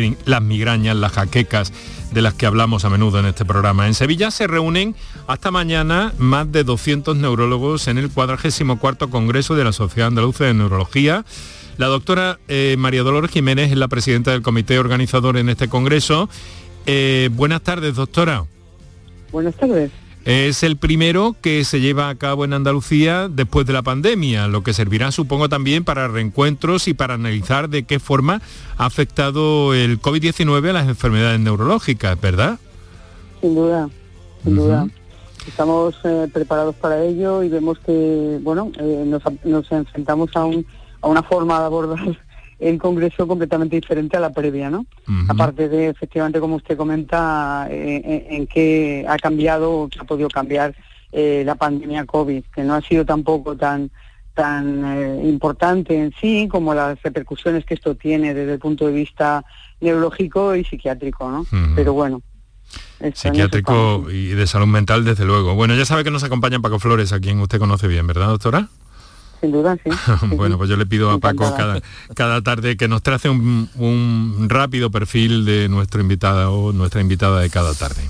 migrañas, 0.41 0.95
las 0.95 1.13
jaquecas 1.13 1.71
de 2.11 2.21
las 2.21 2.33
que 2.33 2.45
hablamos 2.45 2.85
a 2.85 2.89
menudo 2.89 3.19
en 3.19 3.25
este 3.25 3.45
programa. 3.45 3.87
En 3.87 3.93
Sevilla 3.93 4.31
se 4.31 4.47
reúnen 4.47 4.95
hasta 5.27 5.51
mañana 5.51 6.13
más 6.17 6.51
de 6.51 6.63
200 6.63 7.15
neurólogos 7.15 7.87
en 7.87 7.97
el 7.97 8.09
44 8.09 9.09
Congreso 9.09 9.55
de 9.55 9.63
la 9.63 9.73
Sociedad 9.73 10.07
Andaluza 10.07 10.45
de 10.45 10.53
Neurología. 10.53 11.25
La 11.77 11.87
doctora 11.87 12.39
eh, 12.47 12.75
María 12.77 13.03
Dolores 13.03 13.31
Jiménez 13.31 13.71
es 13.71 13.77
la 13.77 13.87
presidenta 13.87 14.31
del 14.31 14.41
comité 14.41 14.79
organizador 14.79 15.37
en 15.37 15.49
este 15.49 15.67
congreso. 15.67 16.27
Eh, 16.85 17.29
buenas 17.33 17.61
tardes, 17.61 17.95
doctora. 17.95 18.45
Buenas 19.31 19.55
tardes. 19.55 19.91
Es 20.25 20.63
el 20.63 20.75
primero 20.75 21.37
que 21.41 21.63
se 21.63 21.79
lleva 21.79 22.09
a 22.09 22.15
cabo 22.15 22.43
en 22.43 22.51
Andalucía 22.51 23.29
después 23.29 23.65
de 23.65 23.71
la 23.71 23.81
pandemia, 23.81 24.49
lo 24.49 24.61
que 24.61 24.73
servirá 24.73 25.13
supongo 25.13 25.47
también 25.47 25.85
para 25.85 26.09
reencuentros 26.09 26.89
y 26.89 26.93
para 26.93 27.13
analizar 27.13 27.69
de 27.69 27.83
qué 27.83 27.97
forma 27.99 28.41
ha 28.77 28.85
afectado 28.85 29.73
el 29.73 30.01
COVID-19 30.01 30.69
a 30.69 30.73
las 30.73 30.87
enfermedades 30.89 31.39
neurológicas, 31.39 32.19
¿verdad? 32.19 32.59
Sin 33.39 33.55
duda, 33.55 33.89
sin 34.43 34.55
duda. 34.57 34.87
Estamos 35.47 35.95
eh, 36.03 36.27
preparados 36.33 36.75
para 36.75 37.01
ello 37.05 37.41
y 37.41 37.47
vemos 37.47 37.79
que, 37.79 38.37
bueno, 38.41 38.69
eh, 38.79 39.05
nos, 39.07 39.23
nos, 39.45 39.71
enfrentamos 39.71 40.29
a, 40.35 40.43
un, 40.43 40.65
a 41.01 41.07
una 41.07 41.23
forma 41.23 41.57
de 41.57 41.65
abordar 41.67 42.26
el 42.59 42.77
Congreso 42.79 43.27
completamente 43.27 43.75
diferente 43.75 44.17
a 44.17 44.19
la 44.19 44.31
previa, 44.31 44.69
¿no? 44.69 44.85
Aparte 45.27 45.69
de, 45.69 45.89
efectivamente, 45.89 46.39
como 46.39 46.55
usted 46.55 46.75
comenta, 46.75 47.67
eh, 47.69 48.27
en, 48.29 48.47
qué 48.47 49.05
ha 49.07 49.17
cambiado, 49.17 49.87
qué 49.91 49.99
ha 49.99 50.03
podido 50.03 50.27
cambiar 50.29 50.75
eh, 51.11 51.43
la 51.45 51.55
pandemia 51.55 52.05
COVID, 52.05 52.43
que 52.53 52.63
no 52.63 52.75
ha 52.75 52.81
sido 52.81 53.05
tampoco 53.05 53.55
tan 53.55 53.91
tan 54.33 54.85
eh, 54.85 55.27
importante 55.27 55.99
en 55.99 56.13
sí 56.21 56.47
como 56.47 56.75
las 56.75 57.01
repercusiones 57.01 57.65
que 57.65 57.73
esto 57.73 57.95
tiene 57.95 58.35
desde 58.35 58.53
el 58.53 58.59
punto 58.59 58.85
de 58.85 58.93
vista 58.93 59.43
neurológico 59.81 60.55
y 60.55 60.63
psiquiátrico, 60.63 61.31
¿no? 61.31 61.45
Pero 61.75 61.93
bueno, 61.93 62.21
Psiquiátrico 63.13 64.09
y 64.11 64.29
de 64.29 64.47
salud 64.47 64.67
mental, 64.67 65.05
desde 65.05 65.25
luego. 65.25 65.55
Bueno, 65.55 65.75
ya 65.75 65.85
sabe 65.85 66.03
que 66.03 66.11
nos 66.11 66.23
acompaña 66.23 66.59
Paco 66.59 66.79
Flores, 66.79 67.13
a 67.13 67.19
quien 67.19 67.39
usted 67.39 67.59
conoce 67.59 67.87
bien, 67.87 68.07
¿verdad, 68.07 68.27
doctora? 68.27 68.69
Sin 69.41 69.51
duda, 69.51 69.77
sí. 69.83 69.89
bueno, 70.35 70.57
pues 70.57 70.69
yo 70.69 70.77
le 70.77 70.85
pido 70.85 71.11
a 71.11 71.19
Paco 71.19 71.53
cada, 71.55 71.81
cada 72.15 72.41
tarde 72.41 72.77
que 72.77 72.87
nos 72.87 73.03
trace 73.03 73.29
un, 73.29 73.69
un 73.75 74.47
rápido 74.49 74.91
perfil 74.91 75.45
de 75.45 75.69
nuestro 75.69 76.01
invitado 76.01 76.53
o 76.53 76.73
nuestra 76.73 77.01
invitada 77.01 77.41
de 77.41 77.49
cada 77.49 77.73
tarde. 77.73 78.01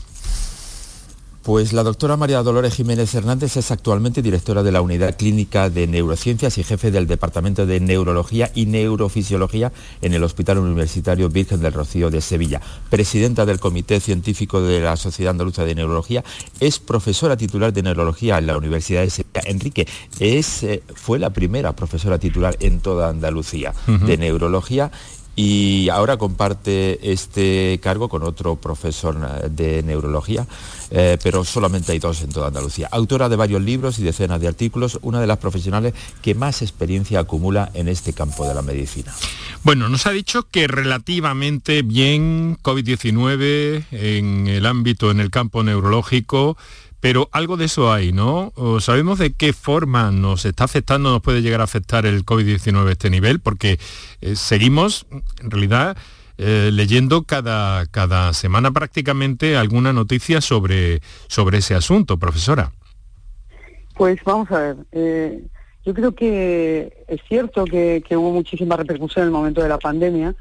Pues 1.48 1.72
la 1.72 1.84
doctora 1.84 2.18
María 2.18 2.44
Dolores 2.44 2.74
Jiménez 2.74 3.16
Hernández 3.16 3.56
es 3.56 3.72
actualmente 3.72 4.22
directora 4.22 4.64
de 4.64 4.72
la 4.74 4.82
Unidad 4.82 5.16
Clínica 5.16 5.70
de 5.70 5.88
Neurociencias 5.88 6.58
y 6.58 6.64
jefe 6.66 6.92
del 6.92 7.08
Departamento 7.08 7.66
de 7.66 7.80
Neurología 7.80 8.52
y 8.54 8.66
Neurofisiología 8.66 9.72
en 10.02 10.14
el 10.14 10.26
Hospital 10.26 10.58
Universitario 10.58 11.30
Virgen 11.30 11.62
del 11.62 11.72
Rocío 11.72 12.10
de 12.10 12.20
Sevilla. 12.20 12.60
Presidenta 12.90 13.46
del 13.46 13.62
Comité 13.62 14.02
Científico 14.02 14.60
de 14.60 14.82
la 14.82 14.98
Sociedad 14.98 15.32
Andaluza 15.32 15.64
de 15.64 15.76
Neurología, 15.76 16.22
es 16.60 16.80
profesora 16.80 17.38
titular 17.38 17.72
de 17.72 17.82
Neurología 17.82 18.40
en 18.40 18.48
la 18.48 18.58
Universidad 18.58 19.04
de 19.04 19.10
Sevilla. 19.10 19.42
Enrique, 19.46 19.88
es, 20.20 20.64
eh, 20.64 20.84
fue 20.96 21.18
la 21.18 21.30
primera 21.30 21.74
profesora 21.78 22.20
titular 22.20 22.58
en 22.60 22.82
toda 22.82 23.08
Andalucía 23.08 23.74
de 23.88 24.18
Neurología 24.18 24.92
y 25.40 25.88
ahora 25.90 26.18
comparte 26.18 27.12
este 27.12 27.80
cargo 27.82 28.10
con 28.10 28.24
otro 28.24 28.56
profesor 28.56 29.16
eh, 29.16 29.50
de 29.50 29.84
neurología, 29.84 30.48
eh, 30.90 31.20
pero 31.22 31.46
solamente 31.46 31.92
hay 31.92 32.00
dos 32.00 32.24
en 32.24 32.32
toda 32.32 32.48
Andalucía. 32.48 32.90
Autora 32.92 33.30
de 33.30 33.36
varios 33.36 33.62
libros 33.62 34.00
y 34.00 34.04
decenas 34.04 34.42
de 34.42 34.48
artículos, 34.48 34.98
una 35.04 35.22
de 35.22 35.28
las 35.28 35.38
profesionales 35.38 35.94
que 36.24 36.34
más 36.34 36.64
experiencia 36.64 37.20
acumula 37.20 37.70
en 37.76 37.88
este 37.88 38.14
campo 38.14 38.48
de 38.48 38.56
la 38.56 38.64
medicina. 38.64 39.14
Bueno, 39.64 39.90
nos 39.90 40.08
ha 40.08 40.12
dicho 40.12 40.48
que 40.50 40.68
relativamente 40.68 41.84
bien 41.84 42.58
COVID-19 42.64 43.86
en 43.92 44.48
el 44.48 44.66
ámbito, 44.66 45.12
en 45.12 45.20
el 45.20 45.30
campo 45.30 45.62
neurológico, 45.62 46.58
pero 47.00 47.30
algo 47.32 47.58
de 47.58 47.66
eso 47.66 47.92
hay, 47.92 48.12
¿no? 48.12 48.52
¿Sabemos 48.80 49.20
de 49.20 49.34
qué 49.34 49.54
forma 49.54 50.12
nos 50.12 50.46
está 50.46 50.64
afectando, 50.64 51.12
nos 51.12 51.22
puede 51.22 51.42
llegar 51.42 51.62
a 51.62 51.66
afectar 51.66 52.06
el 52.06 52.26
COVID-19 52.26 52.88
a 52.88 52.92
este 52.92 53.10
nivel? 53.10 53.40
Porque 53.40 53.80
eh, 54.22 54.36
seguimos, 54.36 55.06
en 55.42 55.52
realidad, 55.52 55.96
eh, 56.40 56.70
leyendo 56.72 57.24
cada, 57.24 57.86
cada 57.88 58.34
semana 58.34 58.72
prácticamente 58.72 59.58
alguna 59.58 59.94
noticia 59.94 60.42
sobre, 60.42 61.02
sobre 61.28 61.60
ese 61.60 61.76
asunto, 61.76 62.18
profesora. 62.18 62.72
Pues 63.96 64.20
vamos 64.24 64.52
a 64.52 64.60
ver. 64.60 64.78
Eh, 64.92 65.44
yo 65.86 65.94
creo 65.94 66.14
que 66.14 67.06
es 67.08 67.22
cierto 67.28 67.66
que, 67.66 68.04
que, 68.08 68.18
hubo 68.18 68.32
muchísima 68.32 68.76
repercusión 68.76 69.24
en 69.24 69.28
el 69.28 69.32
momento 69.32 69.62
de 69.62 69.70
la 69.70 69.80
pandemia, 69.80 70.36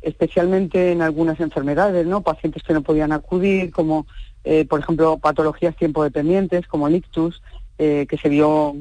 especialmente 0.00 0.92
en 0.92 1.02
algunas 1.02 1.40
enfermedades, 1.40 2.06
¿no? 2.06 2.22
Pacientes 2.22 2.62
que 2.62 2.72
no 2.72 2.82
podían 2.82 3.12
acudir, 3.12 3.70
como 3.72 4.06
eh, 4.44 4.64
por 4.64 4.80
ejemplo, 4.80 5.18
patologías 5.18 5.76
tiempo 5.76 6.02
dependientes 6.02 6.66
como 6.66 6.88
el 6.88 6.96
ictus, 6.96 7.42
eh, 7.78 8.06
que 8.08 8.18
se 8.18 8.28
vio 8.28 8.74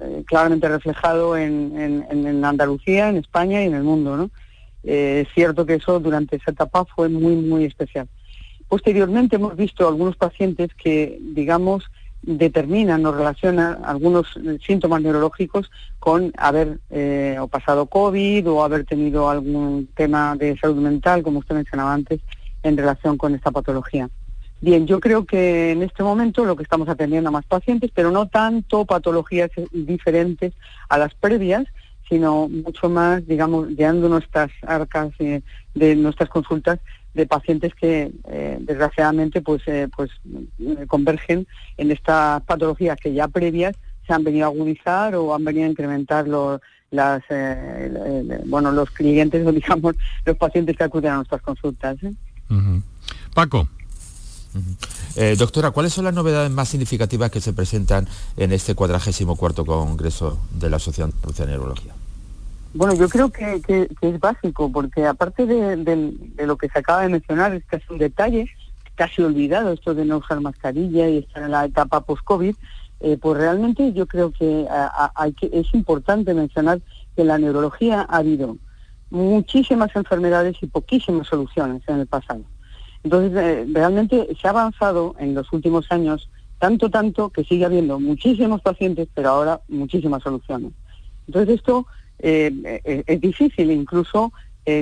eh, 0.00 0.24
claramente 0.26 0.68
reflejado 0.68 1.36
en, 1.36 2.04
en, 2.10 2.44
Andalucía, 2.44 3.08
en 3.08 3.16
España 3.16 3.62
y 3.62 3.66
en 3.66 3.74
el 3.74 3.82
mundo. 3.82 4.16
¿no? 4.16 4.30
es 4.82 5.26
cierto 5.34 5.66
que 5.66 5.74
eso 5.74 5.98
durante 5.98 6.36
esa 6.36 6.52
etapa 6.52 6.84
fue 6.84 7.08
muy, 7.08 7.34
muy 7.34 7.64
especial. 7.64 8.08
Posteriormente 8.68 9.34
hemos 9.34 9.56
visto 9.56 9.88
algunos 9.88 10.16
pacientes 10.16 10.70
que, 10.74 11.18
digamos, 11.20 11.84
determinan 12.22 13.04
o 13.04 13.10
relacionan 13.10 13.84
algunos 13.84 14.28
síntomas 14.64 15.02
neurológicos 15.02 15.72
con 15.98 16.32
haber 16.36 16.78
o 17.40 17.48
pasado 17.48 17.86
COVID 17.86 18.48
o 18.48 18.62
haber 18.62 18.84
tenido 18.84 19.28
algún 19.28 19.88
tema 19.96 20.36
de 20.36 20.56
salud 20.56 20.76
mental, 20.76 21.24
como 21.24 21.40
usted 21.40 21.56
mencionaba 21.56 21.92
antes, 21.92 22.20
en 22.62 22.76
relación 22.76 23.16
con 23.16 23.34
esta 23.34 23.50
patología. 23.50 24.08
Bien, 24.66 24.84
yo 24.84 24.98
creo 24.98 25.24
que 25.24 25.70
en 25.70 25.84
este 25.84 26.02
momento 26.02 26.44
lo 26.44 26.56
que 26.56 26.64
estamos 26.64 26.88
atendiendo 26.88 27.28
a 27.28 27.30
más 27.30 27.46
pacientes, 27.46 27.92
pero 27.94 28.10
no 28.10 28.26
tanto 28.26 28.84
patologías 28.84 29.48
diferentes 29.70 30.54
a 30.88 30.98
las 30.98 31.14
previas, 31.14 31.66
sino 32.08 32.48
mucho 32.48 32.88
más, 32.88 33.24
digamos, 33.28 33.68
llenando 33.68 34.08
nuestras 34.08 34.50
arcas 34.66 35.12
eh, 35.20 35.42
de 35.76 35.94
nuestras 35.94 36.28
consultas 36.30 36.80
de 37.14 37.26
pacientes 37.28 37.76
que 37.76 38.10
eh, 38.28 38.58
desgraciadamente 38.58 39.40
pues 39.40 39.62
eh, 39.66 39.86
pues 39.96 40.10
convergen 40.88 41.46
en 41.76 41.92
estas 41.92 42.42
patologías 42.42 42.98
que 42.98 43.14
ya 43.14 43.28
previas 43.28 43.76
se 44.04 44.14
han 44.14 44.24
venido 44.24 44.46
a 44.46 44.50
agudizar 44.50 45.14
o 45.14 45.32
han 45.32 45.44
venido 45.44 45.66
a 45.66 45.70
incrementar 45.70 46.26
los 46.26 46.60
las 46.90 47.22
bueno 48.46 48.72
los 48.72 48.90
clientes 48.90 49.46
o 49.46 49.52
digamos 49.60 49.94
los 50.24 50.36
pacientes 50.36 50.76
que 50.76 50.82
acuden 50.82 51.12
a 51.12 51.16
nuestras 51.18 51.42
consultas. 51.42 51.98
Paco. 53.32 53.68
Eh, 55.16 55.36
doctora, 55.38 55.70
¿cuáles 55.70 55.92
son 55.92 56.04
las 56.04 56.14
novedades 56.14 56.50
más 56.50 56.68
significativas 56.68 57.30
que 57.30 57.40
se 57.40 57.52
presentan 57.52 58.06
en 58.36 58.52
este 58.52 58.74
44 58.74 59.64
Congreso 59.64 60.38
de 60.52 60.70
la 60.70 60.78
Sociedad 60.78 61.08
de 61.08 61.46
Neurología? 61.46 61.92
Bueno, 62.74 62.94
yo 62.94 63.08
creo 63.08 63.30
que, 63.30 63.88
es 64.00 64.20
básico, 64.20 64.70
porque 64.70 65.06
aparte 65.06 65.46
de, 65.46 66.12
lo 66.44 66.56
que 66.56 66.68
se 66.68 66.78
acaba 66.78 67.02
de 67.02 67.08
mencionar, 67.08 67.54
es 67.54 67.64
casi 67.64 67.84
un 67.88 67.98
detalle, 67.98 68.50
casi 68.94 69.22
olvidado 69.22 69.72
esto 69.72 69.94
de 69.94 70.04
no 70.04 70.18
usar 70.18 70.40
mascarilla 70.40 71.08
y 71.08 71.18
estar 71.18 71.42
en 71.42 71.52
la 71.52 71.64
etapa 71.64 72.02
post-COVID, 72.02 72.54
eh, 73.00 73.18
pues 73.20 73.38
realmente 73.38 73.92
yo 73.92 74.06
creo 74.06 74.30
que, 74.30 74.66
hay 75.14 75.32
que 75.32 75.50
es 75.52 75.72
importante 75.74 76.34
mencionar 76.34 76.80
que 77.14 77.24
la 77.24 77.38
neurología 77.38 78.06
ha 78.08 78.18
habido 78.18 78.58
muchísimas 79.10 79.94
enfermedades 79.96 80.56
y 80.60 80.66
poquísimas 80.66 81.26
soluciones 81.28 81.82
en 81.86 82.00
el 82.00 82.06
pasado. 82.06 82.42
Entonces, 83.06 83.40
eh, 83.40 83.64
realmente 83.72 84.26
se 84.40 84.48
ha 84.48 84.50
avanzado 84.50 85.14
en 85.20 85.32
los 85.32 85.52
últimos 85.52 85.86
años 85.92 86.28
tanto, 86.58 86.90
tanto 86.90 87.28
que 87.30 87.44
sigue 87.44 87.64
habiendo 87.64 88.00
muchísimos 88.00 88.62
pacientes, 88.62 89.06
pero 89.14 89.28
ahora 89.28 89.60
muchísimas 89.68 90.24
soluciones. 90.24 90.72
Entonces, 91.28 91.54
esto 91.54 91.86
eh, 92.18 92.50
eh, 92.84 93.04
es 93.06 93.20
difícil 93.20 93.70
incluso 93.70 94.32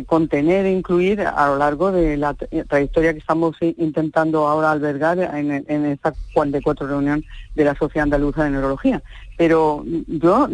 contener 0.07 0.65
e 0.65 0.73
incluir 0.73 1.21
a 1.21 1.49
lo 1.49 1.59
largo 1.59 1.93
de 1.93 2.17
la 2.17 2.33
trayectoria 2.33 3.13
que 3.13 3.19
estamos 3.19 3.55
intentando 3.61 4.49
ahora 4.49 4.71
albergar 4.71 5.19
en, 5.19 5.51
en 5.69 5.85
esta 5.85 6.15
44 6.33 6.87
reunión 6.87 7.23
de 7.55 7.65
la 7.67 7.75
Sociedad 7.75 8.05
Andaluza 8.05 8.45
de 8.45 8.51
Neurología. 8.53 9.03
Pero 9.37 9.85
yo, 10.07 10.49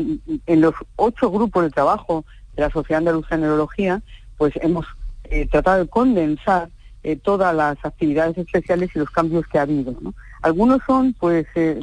en 0.47 0.61
los 0.61 0.75
ocho 0.97 1.31
grupos 1.31 1.63
de 1.63 1.71
trabajo 1.71 2.25
de 2.57 2.63
la 2.63 2.71
Sociedad 2.71 2.99
Andaluza 2.99 3.37
de 3.37 3.43
Neurología, 3.43 4.03
pues 4.37 4.53
hemos 4.63 4.85
tratado 5.49 5.85
de 5.85 5.89
condensar 5.89 6.69
eh, 7.03 7.17
todas 7.17 7.55
las 7.55 7.77
actividades 7.85 8.37
especiales 8.39 8.91
y 8.95 8.99
los 8.99 9.11
cambios 9.11 9.47
que 9.47 9.59
ha 9.59 9.63
habido. 9.63 9.95
Algunos 10.43 10.81
son 10.87 11.15
pues 11.15 11.47
eh, 11.55 11.81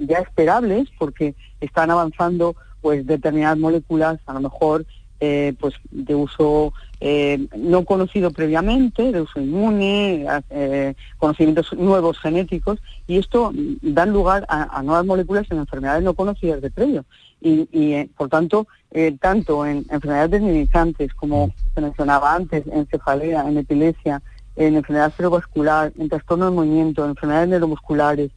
ya 0.00 0.18
esperables 0.18 0.88
porque 0.98 1.34
están 1.60 1.90
avanzando 1.90 2.56
pues 2.80 3.06
determinadas 3.06 3.58
moléculas, 3.58 4.18
a 4.26 4.34
lo 4.34 4.40
mejor 4.40 4.86
eh, 5.18 5.54
pues 5.58 5.72
de 5.90 6.14
uso 6.14 6.74
eh, 7.00 7.46
no 7.56 7.86
conocido 7.86 8.30
previamente, 8.32 9.12
de 9.12 9.22
uso 9.22 9.40
inmune, 9.40 10.26
eh, 10.50 10.94
conocimientos 11.16 11.72
nuevos 11.72 12.18
genéticos, 12.18 12.80
y 13.06 13.16
esto 13.16 13.50
da 13.80 14.04
lugar 14.04 14.44
a, 14.50 14.82
nuevas 14.82 15.06
moléculas 15.06 15.46
en 15.50 15.56
enfermedades 15.56 16.04
no 16.04 16.12
conocidas 16.12 16.60
de 16.60 16.70
previo. 16.70 17.06
Y, 17.40 18.04
por 18.16 18.28
tanto, 18.28 18.66
tanto 19.20 19.64
en 19.64 19.86
enfermedades 19.90 20.32
desminimizantes, 20.32 21.14
como 21.14 21.54
se 21.74 21.80
mencionaba 21.80 22.34
antes, 22.34 22.66
en 22.66 22.86
cefalea, 22.86 23.48
en 23.48 23.58
epilepsia, 23.58 24.20
en 24.56 24.76
enfermedad 24.76 25.12
cerebrovascular, 25.16 25.92
en 25.98 26.08
trastorno 26.08 26.46
de 26.46 26.50
movimiento, 26.50 27.04
en 27.04 27.10
enfermedades 27.10 27.48
neuromusculares, 27.48 28.30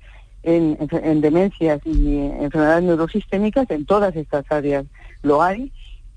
en, 0.44 0.78
en 0.92 1.22
demencias 1.22 1.82
y 1.86 2.18
enfermedades 2.18 2.84
neurosistémicas, 2.84 3.70
en 3.72 3.86
todas 3.86 4.16
estas 4.16 4.46
áreas 4.52 4.86
lo 5.22 5.42
hay, 5.42 5.72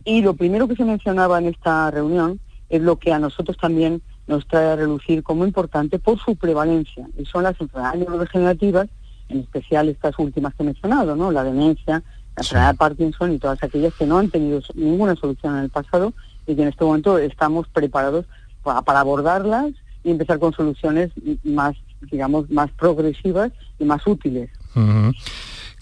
y 0.05 0.23
lo 0.23 0.35
primero 0.35 0.69
que 0.69 0.77
se 0.77 0.85
mencionaba 0.85 1.38
en 1.38 1.47
esta 1.47 1.91
reunión 1.91 2.41
es 2.69 2.83
lo 2.83 2.97
que 2.97 3.12
a 3.12 3.19
nosotros 3.19 3.57
también 3.57 4.03
nos 4.27 4.47
trae 4.47 4.71
a 4.71 4.77
relucir 4.77 5.23
como 5.23 5.45
importante 5.45 5.99
por 5.99 6.19
su 6.19 6.37
prevalencia, 6.37 7.07
y 7.17 7.25
son 7.25 7.45
las 7.45 7.61
enfermedades 7.61 8.01
neurodegenerativas, 8.01 8.88
en 9.29 9.41
especial 9.41 9.88
estas 9.88 10.19
últimas 10.19 10.55
que 10.55 10.62
he 10.62 10.67
mencionado, 10.67 11.17
¿no? 11.17 11.31
la 11.31 11.45
demencia, 11.45 12.03
la 12.37 12.43
enfermedad 12.43 12.73
de 12.73 12.79
Parkinson 12.79 13.33
y 13.33 13.38
todas 13.38 13.62
aquellas 13.62 13.95
que 13.95 14.07
no 14.07 14.19
han 14.19 14.31
tenido 14.31 14.61
ninguna 14.75 15.17
solución 15.17 15.57
en 15.57 15.65
el 15.65 15.71
pasado 15.71 16.12
y 16.47 16.55
que 16.55 16.62
en 16.62 16.69
este 16.69 16.85
momento 16.85 17.19
estamos 17.19 17.69
preparados 17.69 18.27
para, 18.62 19.01
abordarlas 19.01 19.73
y 20.05 20.11
empezar 20.11 20.38
con 20.38 20.53
soluciones 20.53 21.11
más, 21.45 21.77
digamos, 22.11 22.51
más 22.51 22.71
progresivas 22.73 23.53
y 23.79 23.85
más 23.85 24.07
útiles. 24.07 24.51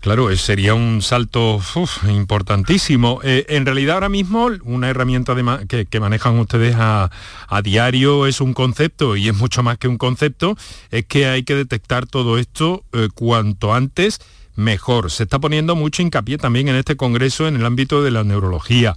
Claro, 0.01 0.35
sería 0.35 0.73
un 0.73 1.03
salto 1.03 1.61
importantísimo. 2.09 3.21
Eh, 3.23 3.45
en 3.51 3.67
realidad 3.67 3.97
ahora 3.97 4.09
mismo 4.09 4.49
una 4.65 4.89
herramienta 4.89 5.37
que, 5.69 6.01
manejan 6.01 6.39
ustedes 6.39 6.75
a, 6.79 7.11
diario 7.63 8.27
es 8.27 8.41
un 8.41 8.55
concepto 8.55 9.17
y 9.17 9.29
es 9.29 9.37
mucho 9.37 9.63
más 9.63 9.77
que 9.77 9.89
un 9.89 9.99
concepto, 9.99 10.57
es 10.91 11.05
que 11.05 11.27
hay 11.27 11.43
que 11.43 11.55
detectar 11.55 12.07
todo 12.07 12.39
esto 12.39 12.83
eh, 12.95 13.09
cuanto 13.15 13.75
antes 13.75 14.21
mejor. 14.57 15.11
Se 15.11 15.25
está 15.25 15.39
poniendo 15.39 15.77
mucho 15.77 16.01
hincapié 16.01 16.39
también 16.39 16.69
en 16.69 16.77
este 16.77 16.97
Congreso 16.97 17.47
en 17.47 17.57
el 17.57 17.67
ámbito 17.67 18.03
de 18.03 18.11
la 18.11 18.25
neurología. 18.25 18.97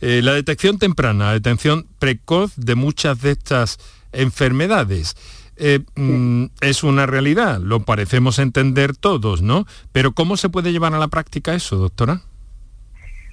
Eh, 0.00 0.20
la 0.20 0.32
detección 0.32 0.78
temprana, 0.78 1.26
la 1.26 1.32
detección 1.34 1.86
precoz 2.00 2.56
de 2.56 2.74
muchas 2.74 3.20
de 3.20 3.30
estas 3.32 3.78
enfermedades. 4.12 5.16
Eh, 5.62 5.80
mm, 5.94 6.46
es 6.62 6.82
una 6.82 7.04
realidad, 7.04 7.58
lo 7.58 7.80
parecemos 7.80 8.38
entender 8.38 8.96
todos, 8.96 9.42
¿no? 9.42 9.66
Pero 9.92 10.12
¿cómo 10.12 10.38
se 10.38 10.48
puede 10.48 10.72
llevar 10.72 10.94
a 10.94 10.98
la 10.98 11.08
práctica 11.08 11.54
eso, 11.54 11.76
doctora? 11.76 12.22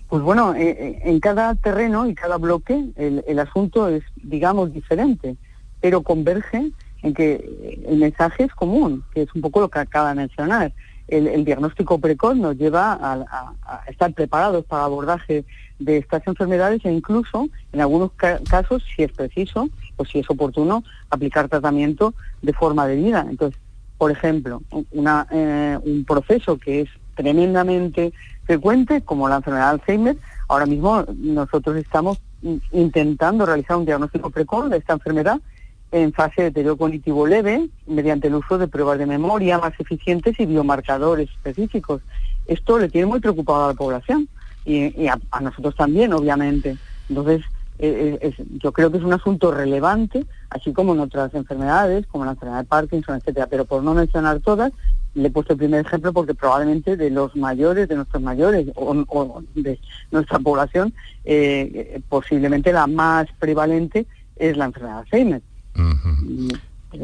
Pues 0.09 0.21
bueno, 0.21 0.53
eh, 0.53 0.69
eh, 0.69 1.01
en 1.05 1.21
cada 1.21 1.55
terreno 1.55 2.05
y 2.05 2.15
cada 2.15 2.35
bloque 2.35 2.83
el, 2.97 3.39
asunto 3.39 3.87
es, 3.87 4.03
digamos, 4.15 4.73
diferente, 4.73 5.37
pero 5.79 6.01
converge 6.01 6.71
en 7.01 7.13
que 7.13 7.79
el 7.87 7.97
mensaje 7.97 8.43
es 8.43 8.53
común, 8.53 9.05
que 9.13 9.21
es 9.21 9.33
un 9.33 9.39
poco 9.39 9.61
lo 9.61 9.69
que 9.69 9.79
acaba 9.79 10.09
de 10.09 10.15
mencionar. 10.15 10.73
El, 11.07 11.45
diagnóstico 11.45 11.97
precoz 11.97 12.35
nos 12.35 12.57
lleva 12.57 12.99
a, 13.01 13.83
estar 13.87 14.13
preparados 14.13 14.65
para 14.65 14.83
abordaje 14.83 15.45
de 15.79 15.97
estas 15.97 16.27
enfermedades 16.27 16.83
e 16.83 16.91
incluso, 16.91 17.47
en 17.71 17.79
algunos 17.79 18.11
casos, 18.11 18.83
si 18.93 19.03
es 19.03 19.11
preciso 19.13 19.69
o 19.97 20.05
si 20.05 20.19
es 20.19 20.29
oportuno, 20.29 20.83
aplicar 21.09 21.49
tratamiento 21.49 22.13
de 22.41 22.53
forma 22.53 22.87
debida. 22.87 23.25
Entonces, 23.29 23.59
por 23.97 24.11
ejemplo, 24.11 24.61
eh, 24.71 25.79
un 25.83 26.05
proceso 26.05 26.57
que 26.57 26.81
es 26.81 26.89
tremendamente 27.15 28.13
frecuente, 28.45 29.01
como 29.01 29.27
la 29.27 29.37
enfermedad 29.37 29.65
de 29.65 29.71
Alzheimer, 29.71 30.17
ahora 30.47 30.65
mismo 30.65 31.03
nosotros 31.17 31.75
estamos 31.77 32.19
intentando 32.71 33.45
realizar 33.45 33.77
un 33.77 33.85
diagnóstico 33.85 34.29
precoz 34.29 34.69
de 34.69 34.77
esta 34.77 34.93
enfermedad 34.93 35.39
en 35.91 36.13
fase 36.13 36.41
de 36.41 36.43
deterioro 36.49 36.77
cognitivo 36.77 37.25
leve 37.25 37.69
mediante 37.87 38.27
el 38.27 38.35
uso 38.35 38.57
de 38.57 38.67
pruebas 38.67 38.99
de 38.99 39.05
memoria 39.05 39.57
más 39.57 39.73
eficientes 39.79 40.39
y 40.39 40.45
biomarcadores 40.45 41.29
específicos. 41.29 42.01
Esto 42.45 42.77
le 42.77 42.89
tiene 42.89 43.07
muy 43.07 43.19
preocupado 43.19 43.65
a 43.65 43.67
la 43.69 43.73
población 43.73 44.27
y, 44.65 45.07
a, 45.07 45.17
nosotros 45.41 45.75
también, 45.75 46.11
obviamente. 46.13 46.77
Entonces, 47.09 47.41
eh, 47.79 48.17
eh, 48.21 48.45
yo 48.61 48.71
creo 48.71 48.91
que 48.91 48.97
es 48.97 49.03
un 49.03 49.13
asunto 49.13 49.51
relevante, 49.51 50.25
así 50.49 50.73
como 50.73 50.93
en 50.93 50.99
otras 50.99 51.33
enfermedades, 51.33 52.07
como 52.07 52.25
la 52.25 52.31
enfermedad 52.31 52.59
de 52.59 52.67
Parkinson, 52.67 53.17
etcétera. 53.17 53.47
Pero 53.47 53.65
por 53.65 53.83
no 53.83 53.93
mencionar 53.93 54.39
todas, 54.39 54.71
le 55.13 55.27
he 55.27 55.31
puesto 55.31 55.53
el 55.53 55.59
primer 55.59 55.85
ejemplo 55.85 56.13
porque 56.13 56.33
probablemente 56.33 56.97
de 56.97 57.09
los 57.09 57.35
mayores, 57.35 57.87
de 57.87 57.95
nuestros 57.95 58.21
mayores 58.21 58.67
o, 58.75 59.43
de 59.55 59.79
nuestra 60.11 60.39
población, 60.39 60.93
eh, 61.25 62.01
posiblemente 62.09 62.71
la 62.71 62.87
más 62.87 63.27
prevalente 63.39 64.05
es 64.35 64.57
la 64.57 64.65
enfermedad 64.65 64.95
de 64.95 64.99
Alzheimer. 65.01 65.41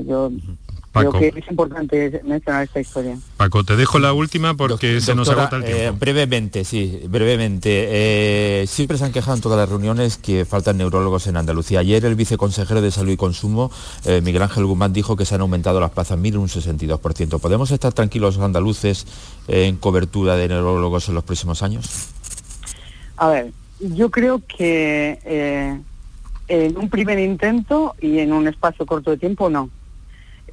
yo 0.05 0.31
Creo 0.93 1.11
que 1.11 1.33
es 1.35 1.47
importante 1.49 2.21
mencionar 2.23 2.63
esta 2.63 2.79
historia. 2.79 3.17
Paco, 3.37 3.63
te 3.63 3.75
dejo 3.75 3.97
la 3.97 4.13
última 4.13 4.53
porque 4.53 5.01
se 5.01 5.15
nos 5.15 5.27
agota 5.27 5.55
el 5.55 5.63
tiempo. 5.63 5.81
Eh, 5.81 5.91
brevemente, 5.91 6.63
sí, 6.63 7.01
brevemente. 7.09 7.87
Eh, 7.89 8.67
siempre 8.67 8.99
se 8.99 9.05
han 9.05 9.11
quejado 9.11 9.35
en 9.35 9.41
todas 9.41 9.57
las 9.57 9.67
reuniones 9.67 10.17
que 10.17 10.45
faltan 10.45 10.77
neurólogos 10.77 11.25
en 11.25 11.37
Andalucía. 11.37 11.79
Ayer 11.79 12.05
el 12.05 12.13
viceconsejero 12.13 12.79
de 12.79 12.91
Salud 12.91 13.11
y 13.11 13.17
Consumo, 13.17 13.71
eh, 14.05 14.21
Miguel 14.21 14.43
Ángel 14.43 14.65
Guzmán, 14.65 14.93
dijo 14.93 15.15
que 15.15 15.25
se 15.25 15.33
han 15.33 15.41
aumentado 15.41 15.79
las 15.79 15.89
plazas 15.89 16.19
mil 16.19 16.37
un 16.37 16.47
62%. 16.47 17.39
¿Podemos 17.39 17.71
estar 17.71 17.91
tranquilos 17.91 18.35
los 18.35 18.45
andaluces 18.45 19.07
en 19.47 19.77
cobertura 19.77 20.35
de 20.35 20.47
neurólogos 20.47 21.09
en 21.09 21.15
los 21.15 21.23
próximos 21.23 21.63
años? 21.63 22.09
A 23.17 23.29
ver, 23.29 23.51
yo 23.79 24.11
creo 24.11 24.43
que 24.47 25.81
en 26.47 26.77
un 26.77 26.89
primer 26.89 27.17
intento 27.17 27.95
y 27.99 28.19
en 28.19 28.31
un 28.31 28.47
espacio 28.47 28.85
corto 28.85 29.09
de 29.09 29.17
tiempo 29.17 29.49
no 29.49 29.71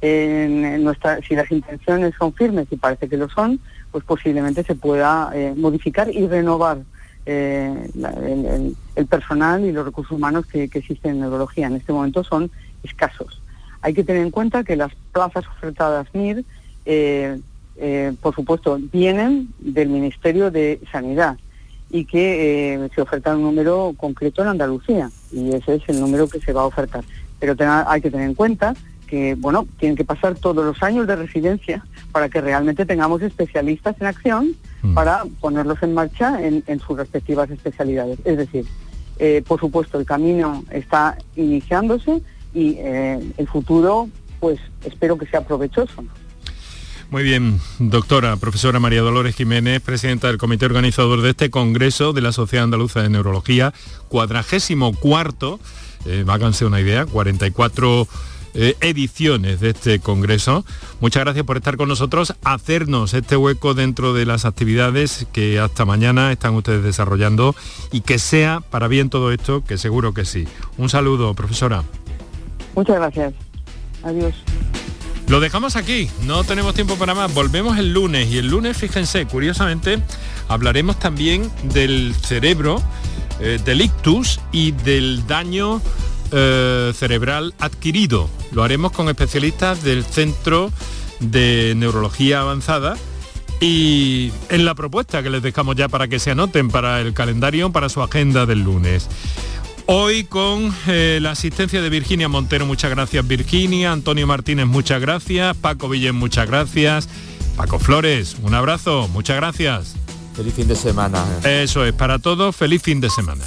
en 0.01 0.83
nuestra, 0.83 1.19
si 1.21 1.35
las 1.35 1.51
intenciones 1.51 2.13
son 2.17 2.33
firmes 2.33 2.67
y 2.71 2.75
parece 2.75 3.07
que 3.07 3.17
lo 3.17 3.29
son, 3.29 3.59
pues 3.91 4.03
posiblemente 4.03 4.63
se 4.63 4.75
pueda 4.75 5.31
eh, 5.33 5.53
modificar 5.55 6.09
y 6.09 6.27
renovar 6.27 6.79
eh, 7.25 7.89
el, 8.95 9.05
personal 9.05 9.63
y 9.63 9.71
los 9.71 9.85
recursos 9.85 10.13
humanos 10.13 10.47
que, 10.47 10.63
existen 10.63 11.11
en 11.11 11.19
neurología. 11.19 11.67
En 11.67 11.75
este 11.75 11.93
momento 11.93 12.23
son 12.23 12.49
escasos. 12.83 13.41
Hay 13.81 13.93
que 13.93 14.03
tener 14.03 14.23
en 14.23 14.31
cuenta 14.31 14.63
que 14.63 14.75
las 14.75 14.91
plazas 15.11 15.45
ofertadas 15.47 16.07
MIR, 16.13 16.43
eh, 16.85 17.39
por 18.21 18.33
supuesto, 18.33 18.79
vienen 18.91 19.49
del 19.59 19.89
Ministerio 19.89 20.49
de 20.49 20.79
Sanidad 20.91 21.37
y 21.89 22.05
que 22.05 22.89
se 22.95 23.01
oferta 23.01 23.35
un 23.35 23.43
número 23.43 23.93
concreto 23.97 24.41
en 24.41 24.49
Andalucía 24.49 25.11
y 25.31 25.53
ese 25.53 25.75
es 25.75 25.83
el 25.87 25.99
número 25.99 26.27
que 26.27 26.39
se 26.39 26.53
va 26.53 26.61
a 26.61 26.65
ofertar. 26.65 27.03
Pero 27.39 27.55
hay 27.87 28.01
que 28.01 28.11
tener 28.11 28.27
en 28.27 28.35
cuenta 28.35 28.75
que, 29.11 29.35
bueno, 29.35 29.67
tienen 29.77 29.97
que 29.97 30.05
pasar 30.05 30.35
todos 30.35 30.63
los 30.63 30.81
años 30.81 31.05
de 31.05 31.17
residencia 31.17 31.85
para 32.13 32.29
que 32.29 32.39
realmente 32.39 32.85
tengamos 32.85 33.21
especialistas 33.21 33.93
en 33.99 34.07
acción 34.07 34.55
mm. 34.83 34.93
para 34.93 35.25
ponerlos 35.41 35.83
en 35.83 35.93
marcha 35.93 36.39
en, 36.41 36.79
sus 36.79 36.97
respectivas 36.97 37.51
especialidades. 37.51 38.19
Es 38.23 38.37
decir, 38.37 38.65
eh, 39.19 39.43
por 39.45 39.59
supuesto, 39.59 39.99
el 39.99 40.05
camino 40.05 40.63
está 40.71 41.17
iniciándose 41.35 42.21
y 42.53 42.75
eh, 42.77 43.19
el 43.35 43.47
futuro, 43.49 44.07
pues 44.39 44.61
espero 44.85 45.17
que 45.17 45.25
sea 45.25 45.41
provechoso. 45.41 46.05
Muy 47.09 47.23
bien, 47.23 47.59
doctora, 47.79 48.37
profesora 48.37 48.79
María 48.79 49.01
Dolores 49.01 49.35
Jiménez, 49.35 49.81
presidenta 49.81 50.27
del 50.27 50.37
comité 50.37 50.67
organizador 50.67 51.21
de 51.21 51.31
este 51.31 51.49
Congreso 51.49 52.13
de 52.13 52.21
la 52.21 52.31
Sociedad 52.31 52.63
Andaluza 52.63 53.01
de 53.01 53.09
Neurología, 53.09 53.73
cuadragésimo 54.07 54.93
cuarto, 54.93 55.59
eh, 56.05 56.23
háganse 56.25 56.65
una 56.65 56.79
idea, 56.79 57.05
44 57.05 58.07
eh, 58.53 58.75
ediciones 58.81 59.59
de 59.59 59.69
este 59.69 59.99
Congreso. 59.99 60.65
Muchas 60.99 61.23
gracias 61.23 61.45
por 61.45 61.57
estar 61.57 61.77
con 61.77 61.87
nosotros, 61.89 62.35
hacernos 62.43 63.13
este 63.13 63.37
hueco 63.37 63.73
dentro 63.73 64.13
de 64.13 64.25
las 64.25 64.45
actividades 64.45 65.27
que 65.31 65.59
hasta 65.59 65.85
mañana 65.85 66.31
están 66.31 66.55
ustedes 66.55 66.83
desarrollando 66.83 67.55
y 67.91 68.01
que 68.01 68.19
sea 68.19 68.61
para 68.61 68.87
bien 68.87 69.09
todo 69.09 69.31
esto, 69.31 69.63
que 69.63 69.77
seguro 69.77 70.13
que 70.13 70.25
sí. 70.25 70.47
Un 70.77 70.89
saludo, 70.89 71.33
profesora. 71.33 71.83
Muchas 72.75 72.95
gracias. 72.97 73.33
Adiós. 74.03 74.35
Lo 75.27 75.39
dejamos 75.39 75.77
aquí, 75.77 76.09
no 76.25 76.43
tenemos 76.43 76.73
tiempo 76.73 76.97
para 76.97 77.15
más. 77.15 77.33
Volvemos 77.33 77.77
el 77.77 77.93
lunes 77.93 78.27
y 78.29 78.37
el 78.37 78.47
lunes, 78.47 78.75
fíjense, 78.75 79.25
curiosamente, 79.27 79.99
hablaremos 80.49 80.99
también 80.99 81.49
del 81.63 82.13
cerebro, 82.15 82.81
eh, 83.39 83.57
del 83.63 83.81
ictus 83.81 84.41
y 84.51 84.71
del 84.71 85.25
daño 85.27 85.81
eh, 86.31 86.93
cerebral 86.95 87.53
adquirido. 87.59 88.29
Lo 88.51 88.63
haremos 88.63 88.91
con 88.91 89.09
especialistas 89.09 89.83
del 89.83 90.05
Centro 90.05 90.71
de 91.19 91.73
Neurología 91.75 92.41
Avanzada 92.41 92.97
y 93.59 94.31
en 94.49 94.65
la 94.65 94.75
propuesta 94.75 95.21
que 95.21 95.29
les 95.29 95.43
dejamos 95.43 95.75
ya 95.75 95.87
para 95.87 96.07
que 96.07 96.19
se 96.19 96.31
anoten 96.31 96.69
para 96.69 96.99
el 96.99 97.13
calendario, 97.13 97.71
para 97.71 97.89
su 97.89 98.01
agenda 98.01 98.45
del 98.45 98.63
lunes. 98.63 99.07
Hoy 99.85 100.23
con 100.23 100.73
eh, 100.87 101.19
la 101.21 101.31
asistencia 101.31 101.81
de 101.81 101.89
Virginia 101.89 102.27
Montero, 102.27 102.65
muchas 102.65 102.91
gracias 102.91 103.27
Virginia, 103.27 103.91
Antonio 103.91 104.25
Martínez, 104.25 104.65
muchas 104.65 105.01
gracias, 105.01 105.55
Paco 105.57 105.89
Villén, 105.89 106.15
muchas 106.15 106.47
gracias, 106.47 107.09
Paco 107.55 107.77
Flores, 107.77 108.37
un 108.41 108.53
abrazo, 108.53 109.07
muchas 109.09 109.35
gracias. 109.35 109.95
Feliz 110.35 110.53
fin 110.53 110.67
de 110.67 110.75
semana. 110.75 111.23
Eso 111.43 111.85
es, 111.85 111.93
para 111.93 112.19
todos, 112.19 112.55
feliz 112.55 112.81
fin 112.81 113.01
de 113.01 113.09
semana. 113.09 113.43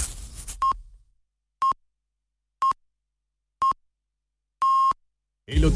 El 5.47 5.63
otoño. 5.63 5.75